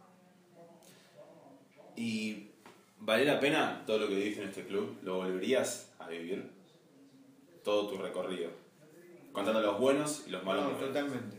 ¿Y 1.98 2.52
vale 3.00 3.26
la 3.26 3.40
pena 3.40 3.84
todo 3.86 4.00
lo 4.00 4.08
que 4.08 4.16
viviste 4.16 4.42
en 4.42 4.50
este 4.50 4.66
club? 4.66 4.98
¿Lo 5.04 5.18
volverías 5.18 5.94
a 6.00 6.08
vivir? 6.08 6.50
Todo 7.64 7.90
tu 7.90 7.98
recorrido. 7.98 8.52
Contando 9.32 9.62
los 9.62 9.80
buenos 9.80 10.24
y 10.28 10.32
los 10.32 10.44
malos. 10.44 10.72
No, 10.72 10.78
totalmente. 10.78 11.38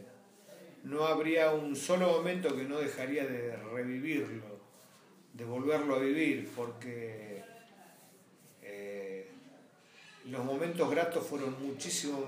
No 0.85 1.05
habría 1.05 1.53
un 1.53 1.75
solo 1.75 2.09
momento 2.09 2.55
que 2.55 2.65
no 2.65 2.79
dejaría 2.79 3.27
de 3.27 3.57
revivirlo, 3.57 4.59
de 5.33 5.45
volverlo 5.45 5.97
a 5.97 5.99
vivir, 5.99 6.49
porque 6.55 7.43
eh, 8.63 9.29
los 10.27 10.45
momentos 10.45 10.89
gratos 10.91 11.27
fueron 11.27 11.61
muchísimo, 11.61 12.27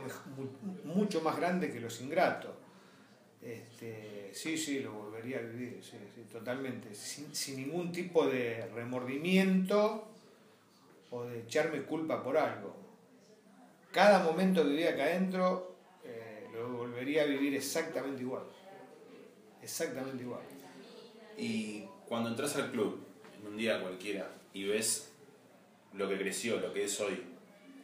mucho 0.85 1.21
más 1.21 1.37
grandes 1.37 1.73
que 1.73 1.81
los 1.81 2.01
ingratos. 2.01 2.51
Este, 3.43 4.31
sí, 4.35 4.57
sí, 4.59 4.81
lo 4.81 4.93
volvería 4.93 5.39
a 5.39 5.43
vivir, 5.43 5.81
sí, 5.83 5.97
sí, 6.15 6.23
totalmente, 6.31 6.95
sin, 6.95 7.35
sin, 7.35 7.57
ningún 7.57 7.91
tipo 7.91 8.27
de 8.27 8.67
remordimiento 8.75 10.09
o 11.11 11.25
de 11.25 11.41
echarme 11.41 11.83
culpa 11.83 12.23
por 12.23 12.37
algo. 12.37 12.77
Cada 13.93 14.23
momento 14.23 14.63
que 14.63 14.71
vivía 14.71 14.91
acá 14.91 15.05
adentro 15.05 15.75
eh, 16.05 16.49
lo 16.53 16.69
volvería 16.69 17.23
a 17.23 17.27
vivir 17.27 17.55
exactamente 17.55 18.23
igual, 18.23 18.45
exactamente 19.63 20.23
igual. 20.23 20.43
Y 21.39 21.85
cuando 22.07 22.29
entras 22.29 22.55
al 22.57 22.71
club, 22.71 23.01
en 23.41 23.47
un 23.47 23.57
día 23.57 23.81
cualquiera, 23.81 24.31
y 24.53 24.65
ves 24.65 25.11
lo 25.95 26.09
que 26.11 26.19
creció, 26.19 26.61
lo 26.61 26.75
que 26.75 26.85
es 26.85 27.01
hoy, 27.01 27.23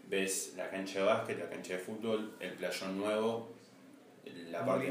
ves 0.08 0.52
la 0.54 0.68
cancha 0.68 1.00
de 1.00 1.04
básquet, 1.06 1.38
la 1.38 1.48
cancha 1.48 1.72
de 1.72 1.78
fútbol, 1.78 2.36
el 2.40 2.52
playón 2.52 2.98
nuevo, 2.98 3.55
la 4.50 4.64
parte 4.64 4.90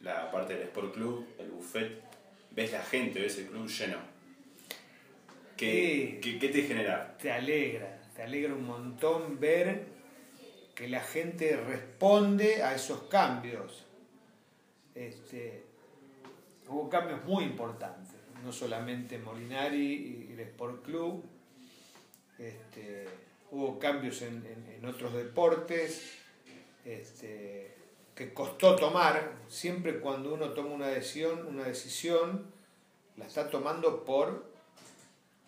la 0.00 0.30
parte 0.30 0.54
del 0.54 0.62
Sport 0.64 0.94
Club, 0.94 1.26
el 1.38 1.50
buffet, 1.50 2.02
ves 2.52 2.72
la 2.72 2.82
gente, 2.82 3.20
ves 3.20 3.38
el 3.38 3.46
club 3.46 3.68
lleno. 3.68 3.98
¿Qué, 5.56 6.18
¿qué, 6.22 6.48
te 6.48 6.62
genera? 6.62 7.18
Te 7.18 7.30
alegra, 7.30 8.00
te 8.16 8.22
alegra 8.22 8.54
un 8.54 8.66
montón 8.66 9.38
ver 9.38 9.84
que 10.74 10.88
la 10.88 11.00
gente 11.00 11.54
responde 11.56 12.62
a 12.62 12.74
esos 12.74 13.02
cambios. 13.04 13.84
Este, 14.94 15.64
hubo 16.66 16.88
cambios 16.88 17.22
muy 17.26 17.44
importantes, 17.44 18.16
no 18.42 18.52
solamente 18.52 19.18
Molinari 19.18 20.28
y 20.30 20.32
el 20.32 20.40
Sport 20.40 20.82
Club, 20.82 21.22
este, 22.38 23.06
hubo 23.50 23.78
cambios 23.78 24.22
en, 24.22 24.42
en 24.46 24.86
otros 24.86 25.12
deportes. 25.12 26.16
Este, 26.86 27.79
que 28.20 28.34
costó 28.34 28.76
tomar, 28.76 29.38
siempre 29.48 29.98
cuando 29.98 30.34
uno 30.34 30.52
toma 30.52 30.74
una 30.74 30.88
decisión, 30.88 31.46
una 31.46 31.64
decisión, 31.64 32.52
la 33.16 33.24
está 33.24 33.48
tomando 33.48 34.04
por 34.04 34.44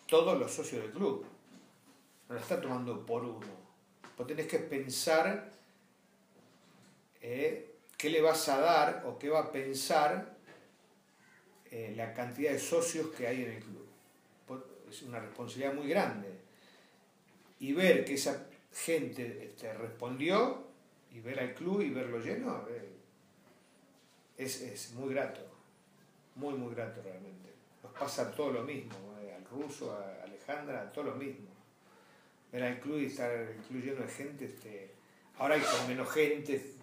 todos 0.07 0.39
los 0.39 0.51
socios 0.51 0.81
del 0.81 0.91
club. 0.91 1.23
No 2.27 2.33
la 2.33 2.41
está 2.41 2.59
tomando 2.59 3.05
por 3.05 3.25
uno. 3.25 3.45
Vos 4.17 4.25
tenés 4.25 4.47
que 4.47 4.57
pensar 4.57 5.51
eh, 7.21 7.75
qué 7.95 8.09
le 8.09 8.21
vas 8.21 8.49
a 8.49 8.57
dar 8.57 9.03
o 9.05 9.19
qué 9.19 9.29
va 9.29 9.41
a 9.41 9.51
pensar 9.51 10.35
eh, 11.69 11.93
la 11.95 12.11
cantidad 12.15 12.53
de 12.53 12.59
socios 12.59 13.11
que 13.15 13.27
hay 13.27 13.43
en 13.43 13.51
el 13.51 13.63
club. 13.63 13.87
Es 14.89 15.03
una 15.03 15.19
responsabilidad 15.19 15.75
muy 15.75 15.87
grande. 15.87 16.39
Y 17.59 17.73
ver 17.73 18.03
que 18.03 18.15
esa 18.15 18.47
gente 18.71 19.45
este, 19.45 19.71
respondió 19.73 20.72
y 21.13 21.19
ver 21.19 21.39
al 21.39 21.53
club 21.53 21.81
y 21.81 21.91
verlo 21.91 22.19
lleno 22.19 22.65
es, 24.35 24.61
es, 24.61 24.93
muy 24.93 25.13
grato, 25.13 25.41
muy, 26.35 26.55
muy 26.55 26.73
grato 26.73 27.01
realmente. 27.03 27.51
Nos 27.83 27.93
pasa 27.93 28.31
todo 28.31 28.51
lo 28.51 28.63
mismo, 28.63 28.95
eh, 29.21 29.35
al 29.35 29.45
ruso, 29.45 29.95
a 29.95 30.23
Alejandra, 30.23 30.91
todo 30.91 31.05
lo 31.05 31.15
mismo. 31.15 31.47
Ver 32.51 32.63
al 32.63 32.79
club 32.79 32.99
y 32.99 33.05
estar 33.05 33.31
el 33.31 33.55
club 33.57 33.83
lleno 33.83 34.01
de 34.01 34.07
gente, 34.07 34.45
este, 34.45 34.91
ahora 35.37 35.55
hay 35.55 35.61
con 35.61 35.87
menos 35.87 36.09
gente 36.11 36.73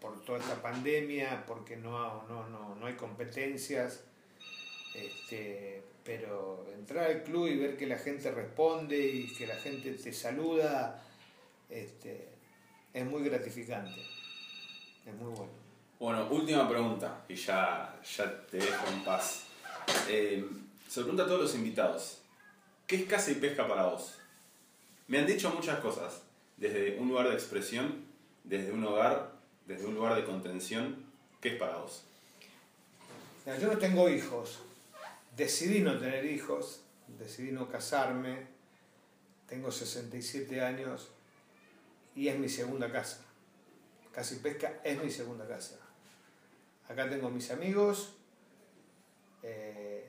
por 0.00 0.24
toda 0.24 0.38
esta 0.38 0.60
pandemia, 0.60 1.44
porque 1.46 1.76
no, 1.76 2.26
no, 2.26 2.48
no, 2.48 2.74
no 2.74 2.86
hay 2.86 2.94
competencias, 2.94 4.04
Este, 4.94 5.82
pero 6.04 6.66
entrar 6.72 7.10
al 7.10 7.22
club 7.24 7.48
y 7.48 7.56
ver 7.56 7.76
que 7.76 7.86
la 7.86 7.98
gente 7.98 8.30
responde 8.30 8.98
y 8.98 9.34
que 9.34 9.46
la 9.46 9.56
gente 9.56 9.92
te 9.92 10.12
saluda, 10.12 11.02
este, 11.68 12.33
es 12.94 13.04
muy 13.04 13.24
gratificante. 13.24 14.00
Es 15.04 15.14
muy 15.14 15.34
bueno. 15.34 15.52
Bueno, 15.98 16.28
última 16.30 16.68
pregunta 16.68 17.24
y 17.28 17.34
ya, 17.34 18.00
ya 18.16 18.46
te 18.46 18.58
dejo 18.58 18.86
en 18.88 19.04
paz. 19.04 19.44
Eh, 20.08 20.48
se 20.88 21.00
pregunta 21.00 21.24
a 21.24 21.26
todos 21.26 21.40
los 21.42 21.54
invitados. 21.56 22.20
¿Qué 22.86 22.96
es 22.96 23.04
caza 23.04 23.32
y 23.32 23.34
pesca 23.34 23.66
para 23.66 23.86
vos? 23.86 24.14
Me 25.08 25.18
han 25.18 25.26
dicho 25.26 25.50
muchas 25.50 25.80
cosas, 25.80 26.22
desde 26.56 26.98
un 26.98 27.08
lugar 27.08 27.28
de 27.28 27.34
expresión, 27.34 28.04
desde 28.44 28.72
un 28.72 28.84
hogar, 28.84 29.32
desde 29.66 29.86
un 29.86 29.94
lugar 29.94 30.14
de 30.14 30.24
contención. 30.24 31.04
¿Qué 31.40 31.50
es 31.50 31.56
para 31.56 31.78
vos? 31.78 32.04
Yo 33.46 33.66
no 33.70 33.76
tengo 33.76 34.08
hijos, 34.08 34.60
decidí 35.36 35.80
no 35.80 35.98
tener 35.98 36.24
hijos, 36.24 36.80
decidí 37.18 37.52
no 37.52 37.68
casarme, 37.68 38.46
tengo 39.46 39.70
67 39.70 40.62
años 40.62 41.10
y 42.14 42.28
es 42.28 42.38
mi 42.38 42.48
segunda 42.48 42.90
casa. 42.90 43.20
Casi 44.12 44.36
Pesca 44.36 44.80
es 44.84 45.02
mi 45.02 45.10
segunda 45.10 45.46
casa. 45.46 45.76
Acá 46.88 47.08
tengo 47.08 47.30
mis 47.30 47.50
amigos 47.50 48.14
eh, 49.42 50.06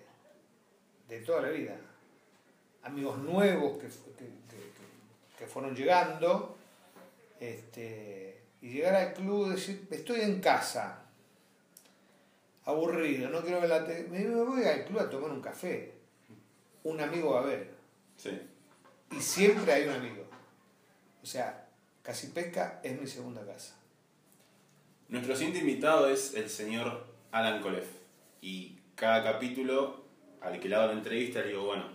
de 1.09 1.19
toda 1.21 1.41
la 1.41 1.49
vida, 1.49 1.75
amigos 2.83 3.17
nuevos 3.19 3.77
que, 3.79 3.87
que- 3.87 4.25
que- 4.25 5.37
que- 5.39 5.47
fueron 5.47 5.75
llegando, 5.75 6.55
este, 7.39 8.41
y 8.61 8.69
llegar 8.69 8.95
al 8.95 9.13
club 9.13 9.47
y 9.47 9.51
decir, 9.51 9.87
estoy 9.91 10.21
en 10.21 10.39
casa, 10.39 11.01
aburrido, 12.65 13.29
no 13.29 13.41
quiero 13.41 13.59
ver 13.61 13.69
la 13.69 13.85
tele, 13.85 14.07
me 14.07 14.19
me 14.19 14.41
voy 14.43 14.63
al 14.63 14.85
club 14.85 14.99
a 14.99 15.09
tomar 15.09 15.31
un 15.31 15.41
café, 15.41 15.93
un 16.83 16.99
amigo 16.99 17.31
va 17.33 17.41
a 17.41 17.45
ver, 17.45 17.69
Sí. 18.17 18.41
y 19.11 19.19
siempre 19.21 19.71
hay 19.73 19.87
un 19.87 19.93
amigo. 19.95 20.23
O 21.21 21.25
sea, 21.25 21.64
Casi 22.05 22.27
Pesca 22.27 22.81
es 22.83 23.01
mi 23.01 23.07
segunda 23.07 23.43
casa. 23.43 23.73
Nuestro 25.09 25.35
siguiente 25.35 25.61
invitado 25.61 26.07
es 26.07 26.35
el 26.35 26.51
señor 26.51 27.03
Alan 27.31 27.63
Colef. 27.63 27.87
Y 28.41 28.77
cada 28.93 29.23
capítulo, 29.23 30.03
al 30.39 30.59
que 30.59 30.69
le 30.69 30.75
hago 30.75 30.85
la 30.85 30.93
entrevista, 30.93 31.41
le 31.41 31.47
digo, 31.47 31.65
bueno, 31.65 31.85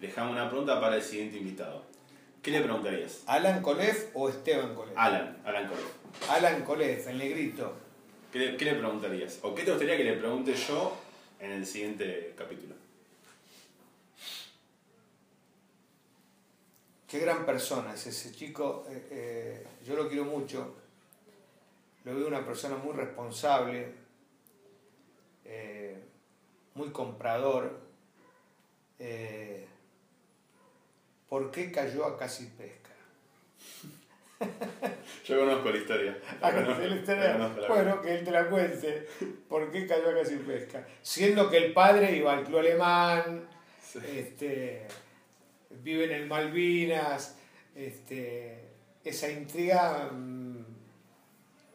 dejame 0.00 0.30
una 0.30 0.48
pregunta 0.48 0.80
para 0.80 0.94
el 0.94 1.02
siguiente 1.02 1.38
invitado. 1.38 1.82
¿Qué 2.42 2.52
le 2.52 2.60
preguntarías? 2.60 3.24
¿Alan 3.26 3.60
Colef 3.60 4.10
o 4.14 4.28
Esteban 4.28 4.72
Colef? 4.76 4.96
Alan, 4.96 5.36
Alan 5.44 5.66
Colef. 5.66 6.30
Alan 6.30 6.62
Colef, 6.62 7.08
el 7.08 7.18
negrito. 7.18 7.74
¿Qué 8.32 8.38
le, 8.38 8.56
qué 8.56 8.66
le 8.66 8.74
preguntarías? 8.74 9.40
¿O 9.42 9.52
qué 9.52 9.64
te 9.64 9.72
gustaría 9.72 9.96
que 9.96 10.04
le 10.04 10.12
pregunte 10.12 10.54
yo 10.54 10.96
en 11.40 11.50
el 11.50 11.66
siguiente 11.66 12.34
capítulo? 12.38 12.75
Qué 17.08 17.20
gran 17.20 17.46
persona 17.46 17.94
es 17.94 18.06
ese 18.06 18.32
chico. 18.32 18.84
eh, 18.90 19.06
eh, 19.10 19.66
yo 19.84 19.94
lo 19.96 20.08
quiero 20.08 20.24
mucho. 20.24 20.74
Lo 22.04 22.14
veo 22.16 22.26
una 22.28 22.44
persona 22.44 22.76
muy 22.76 22.94
responsable, 22.94 23.92
eh, 25.44 25.96
muy 26.74 26.90
comprador. 26.90 27.80
¿Por 31.28 31.50
qué 31.50 31.70
cayó 31.72 32.04
a 32.06 32.16
Casi 32.16 32.46
Pesca? 32.46 32.90
Yo 35.26 35.38
conozco 35.40 35.70
la 35.70 35.76
historia. 35.78 36.18
Ah, 36.40 36.50
La 36.50 36.52
conozco, 36.52 36.74
¿conoce 36.74 36.88
la 36.88 36.94
la 36.94 37.00
historia? 37.00 37.32
conozco, 37.32 37.66
Bueno, 37.74 38.02
que 38.02 38.14
él 38.14 38.24
te 38.24 38.30
la 38.30 38.48
cuente. 38.48 39.08
¿Por 39.48 39.70
qué 39.72 39.86
cayó 39.86 40.10
a 40.10 40.14
Casi 40.14 40.36
Pesca? 40.36 40.86
Siendo 41.02 41.50
que 41.50 41.56
el 41.58 41.72
padre 41.72 42.16
iba 42.16 42.32
al 42.32 42.44
club 42.44 42.58
alemán, 42.60 43.48
Sí. 43.82 43.98
este, 44.04 44.86
vive 45.86 46.16
en 46.16 46.26
Malvinas, 46.26 47.36
este, 47.76 48.58
esa 49.04 49.30
intriga, 49.30 50.10
mm, 50.12 50.64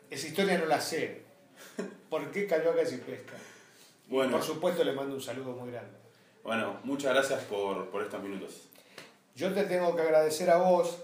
esa 0.10 0.28
historia 0.28 0.58
no 0.58 0.66
la 0.66 0.82
sé. 0.82 1.22
¿Por 2.10 2.30
qué 2.32 2.46
cayó 2.46 2.72
a 2.72 2.76
Casi 2.76 2.98
Pesca? 2.98 3.38
Bueno, 4.08 4.34
Por 4.34 4.44
supuesto 4.44 4.84
le 4.84 4.92
mando 4.92 5.16
un 5.16 5.22
saludo 5.22 5.54
muy 5.54 5.72
grande. 5.72 5.98
bueno, 6.44 6.78
muchas 6.84 7.14
gracias 7.14 7.42
por, 7.46 7.90
por 7.90 8.04
estos 8.04 8.22
minutos. 8.22 8.68
Yo 9.34 9.54
te 9.54 9.64
tengo 9.64 9.96
que 9.96 10.02
agradecer 10.02 10.50
a 10.50 10.58
vos 10.58 10.98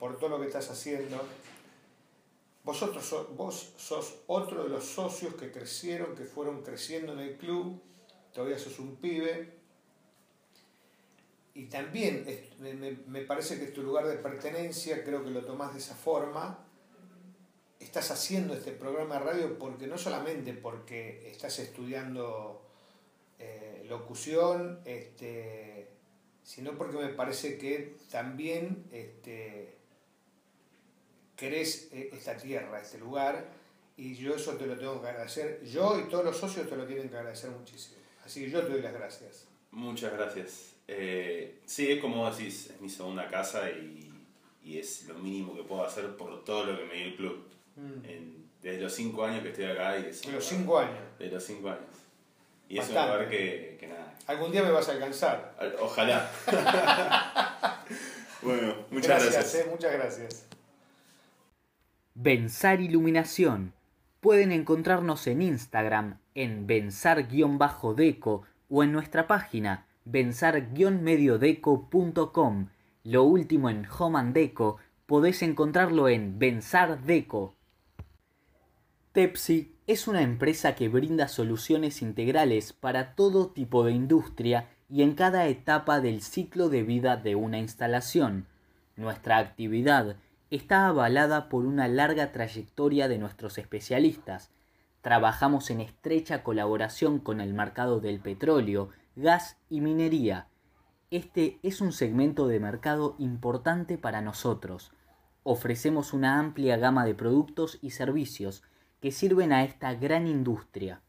por 0.00 0.18
todo 0.18 0.30
lo 0.30 0.40
que 0.40 0.46
estás 0.48 0.68
haciendo. 0.68 1.24
Vosotros 2.64 3.06
so- 3.06 3.28
vos 3.36 3.72
sos 3.76 4.16
otro 4.26 4.64
de 4.64 4.70
los 4.70 4.84
socios 4.84 5.34
que 5.36 5.52
crecieron, 5.52 6.16
que 6.16 6.24
fueron 6.24 6.62
creciendo 6.64 7.12
en 7.12 7.20
el 7.20 7.36
club. 7.36 7.80
Todavía 8.34 8.58
sos 8.58 8.80
un 8.80 8.96
pibe. 8.96 9.52
Y 11.58 11.64
también 11.66 12.24
es- 12.28 12.58
me, 12.60 12.74
me- 12.74 13.22
parece 13.22 13.58
que 13.58 13.64
es 13.64 13.72
tu 13.72 13.82
lugar 13.82 14.06
de 14.06 14.16
pertenencia, 14.16 15.02
creo 15.02 15.24
que 15.24 15.30
lo 15.30 15.42
tomás 15.42 15.72
de 15.72 15.78
esa 15.80 15.94
forma. 15.94 16.62
Estás 17.80 18.10
haciendo 18.10 18.52
este 18.54 18.72
programa 18.72 19.14
de 19.18 19.20
radio 19.24 19.58
porque 19.58 19.86
no 19.86 19.96
solamente 19.96 20.52
porque 20.52 21.30
estás 21.30 21.58
estudiando 21.58 22.62
eh, 23.38 23.84
locución, 23.88 24.80
este, 24.84 25.88
sino 26.42 26.76
porque 26.76 26.96
me 26.98 27.08
parece 27.08 27.56
que 27.58 27.96
también 28.10 28.84
este, 28.92 29.76
querés 31.36 31.88
eh, 31.92 32.10
esta 32.12 32.36
tierra, 32.36 32.80
este 32.80 32.98
lugar, 32.98 33.46
y 33.96 34.14
yo 34.14 34.34
eso 34.34 34.56
te 34.56 34.66
lo 34.66 34.76
tengo 34.78 35.00
que 35.00 35.08
agradecer. 35.08 35.62
Yo 35.64 35.98
y 36.00 36.04
todos 36.10 36.24
los 36.24 36.36
socios 36.36 36.68
te 36.68 36.76
lo 36.76 36.86
tienen 36.86 37.08
que 37.08 37.16
agradecer 37.16 37.50
muchísimo. 37.50 37.96
Así 38.24 38.44
que 38.44 38.50
yo 38.50 38.62
te 38.62 38.72
doy 38.72 38.82
las 38.82 38.92
gracias. 38.92 39.46
Muchas 39.70 40.12
gracias. 40.12 40.75
Eh, 40.88 41.60
sí, 41.66 41.90
es 41.90 42.00
como 42.00 42.30
decís, 42.30 42.70
es 42.70 42.80
mi 42.80 42.88
segunda 42.88 43.26
casa 43.28 43.68
y, 43.70 44.10
y 44.62 44.78
es 44.78 45.06
lo 45.08 45.14
mínimo 45.14 45.54
que 45.56 45.62
puedo 45.64 45.84
hacer 45.84 46.16
por 46.16 46.44
todo 46.44 46.64
lo 46.66 46.78
que 46.78 46.84
me 46.84 46.94
dio 46.94 47.04
el 47.06 47.16
club. 47.16 47.48
En- 48.04 48.46
desde 48.62 48.80
los 48.80 48.92
cinco 48.94 49.24
años 49.24 49.42
que 49.42 49.50
estoy 49.50 49.64
acá 49.66 49.98
y 49.98 50.06
es 50.06 50.22
De 50.22 50.28
un 50.28 50.34
los 50.34 50.44
lugar- 50.52 50.58
cinco 50.60 50.78
años. 50.78 50.98
De 51.18 51.28
los 51.30 51.44
cinco 51.44 51.68
años. 51.70 51.82
Y 52.68 52.78
es 52.78 52.88
un 52.88 52.94
Bastante. 52.94 53.12
lugar 53.14 53.30
que, 53.30 53.76
que 53.78 53.86
nada. 53.86 54.14
Algún 54.26 54.50
día 54.50 54.62
me 54.64 54.70
vas 54.72 54.88
a 54.88 54.92
alcanzar. 54.92 55.54
Ojalá. 55.80 56.30
bueno, 58.42 58.74
muchas 58.90 59.22
gracias. 59.22 59.54
eh, 59.54 59.66
muchas 59.70 59.92
gracias. 59.92 60.46
Bensar 62.14 62.80
Iluminación. 62.80 63.72
Pueden 64.20 64.50
encontrarnos 64.50 65.26
en 65.28 65.42
Instagram 65.42 66.18
en 66.34 66.66
bensar-deco 66.66 68.42
o 68.68 68.82
en 68.82 68.92
nuestra 68.92 69.26
página 69.28 69.86
bensar-mediodeco.com. 70.06 72.68
Lo 73.04 73.24
último 73.24 73.68
en 73.68 73.86
Home 73.98 74.18
and 74.18 74.34
Deco 74.34 74.78
podés 75.04 75.42
encontrarlo 75.42 76.08
en 76.08 76.38
Bensar 76.38 77.02
Deco. 77.02 77.54
Tepsi 79.12 79.76
es 79.86 80.08
una 80.08 80.22
empresa 80.22 80.74
que 80.74 80.88
brinda 80.88 81.28
soluciones 81.28 82.02
integrales 82.02 82.72
para 82.72 83.14
todo 83.14 83.48
tipo 83.48 83.84
de 83.84 83.92
industria 83.92 84.68
y 84.88 85.02
en 85.02 85.14
cada 85.14 85.46
etapa 85.46 86.00
del 86.00 86.22
ciclo 86.22 86.68
de 86.68 86.82
vida 86.82 87.16
de 87.16 87.34
una 87.34 87.58
instalación. 87.58 88.46
Nuestra 88.96 89.38
actividad 89.38 90.16
está 90.50 90.86
avalada 90.86 91.48
por 91.48 91.66
una 91.66 91.88
larga 91.88 92.32
trayectoria 92.32 93.08
de 93.08 93.18
nuestros 93.18 93.58
especialistas. 93.58 94.50
Trabajamos 95.02 95.70
en 95.70 95.80
estrecha 95.80 96.42
colaboración 96.42 97.18
con 97.18 97.40
el 97.40 97.54
mercado 97.54 98.00
del 98.00 98.20
petróleo, 98.20 98.90
gas 99.16 99.58
y 99.70 99.80
minería. 99.80 100.48
Este 101.10 101.58
es 101.62 101.80
un 101.80 101.92
segmento 101.92 102.46
de 102.48 102.60
mercado 102.60 103.16
importante 103.18 103.96
para 103.96 104.20
nosotros. 104.20 104.92
Ofrecemos 105.42 106.12
una 106.12 106.38
amplia 106.38 106.76
gama 106.76 107.06
de 107.06 107.14
productos 107.14 107.78
y 107.80 107.92
servicios 107.92 108.62
que 109.00 109.12
sirven 109.12 109.54
a 109.54 109.64
esta 109.64 109.94
gran 109.94 110.26
industria. 110.26 111.00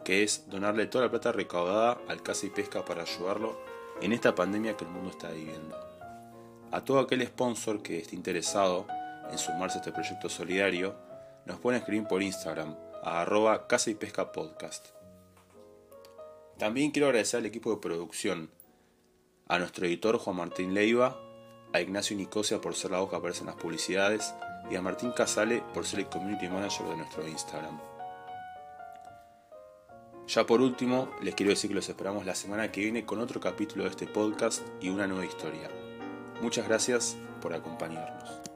que 0.03 0.24
es 0.24 0.49
donarle 0.49 0.88
toda 0.88 1.05
la 1.05 1.11
plata 1.11 1.32
recaudada 1.32 1.99
al 2.07 2.24
Casa 2.24 2.47
y 2.47 2.49
Pesca 2.49 2.84
para 2.84 3.03
ayudarlo 3.03 3.61
en 4.01 4.13
esta 4.13 4.34
pandemia 4.34 4.76
que 4.76 4.86
el 4.86 4.89
mundo 4.89 5.11
está 5.11 5.30
viviendo. 5.30 5.78
A 6.72 6.84
todo 6.84 7.01
aquel 7.01 7.24
sponsor 7.28 7.84
que 7.84 7.99
esté 7.99 8.15
interesado 8.15 8.88
en 9.30 9.38
sumarse 9.38 9.78
a 9.78 9.82
este 9.82 9.91
proyecto 9.91 10.28
solidario, 10.28 10.95
nos 11.45 11.59
pueden 11.59 11.82
escribir 11.82 12.07
por 12.07 12.24
Instagram 12.24 12.76
a 13.03 13.22
arroba 13.22 13.68
casa 13.68 13.91
y 13.91 13.93
pesca 13.93 14.32
podcast. 14.32 14.88
También 16.57 16.89
quiero 16.89 17.09
agradecer 17.09 17.41
al 17.41 17.45
equipo 17.45 17.70
de 17.70 17.78
producción, 17.78 18.49
a 19.47 19.59
nuestro 19.59 19.86
editor 19.86 20.18
Juan 20.18 20.38
Martín 20.38 20.74
Leiva, 20.74 21.26
a 21.74 21.82
Ignacio 21.82 22.15
Nicosia 22.15 22.59
por 22.59 22.76
ser 22.76 22.91
la 22.91 22.99
voz 22.99 23.09
que 23.09 23.15
aparece 23.15 23.41
en 23.41 23.47
las 23.47 23.55
publicidades 23.55 24.34
y 24.70 24.76
a 24.76 24.82
Martín 24.82 25.11
Casale 25.11 25.63
por 25.74 25.86
ser 25.86 25.99
el 25.99 26.07
community 26.07 26.47
manager 26.47 26.88
de 26.88 26.97
nuestro 26.97 27.28
Instagram. 27.28 27.80
Ya 30.28 30.45
por 30.45 30.59
último, 30.59 31.09
les 31.22 31.36
quiero 31.36 31.51
decir 31.51 31.70
que 31.70 31.76
los 31.76 31.88
esperamos 31.88 32.26
la 32.26 32.36
semana 32.36 32.72
que 32.72 32.82
viene 32.82 33.05
con 33.05 33.20
otro 33.20 33.39
capítulo 33.39 33.86
de 33.86 33.91
este 33.91 34.07
podcast 34.07 34.61
y 34.82 34.89
una 34.89 35.07
nueva 35.07 35.26
historia. 35.26 35.70
Muchas 36.41 36.68
gracias 36.68 37.15
por 37.41 37.53
acompañarnos. 37.53 38.46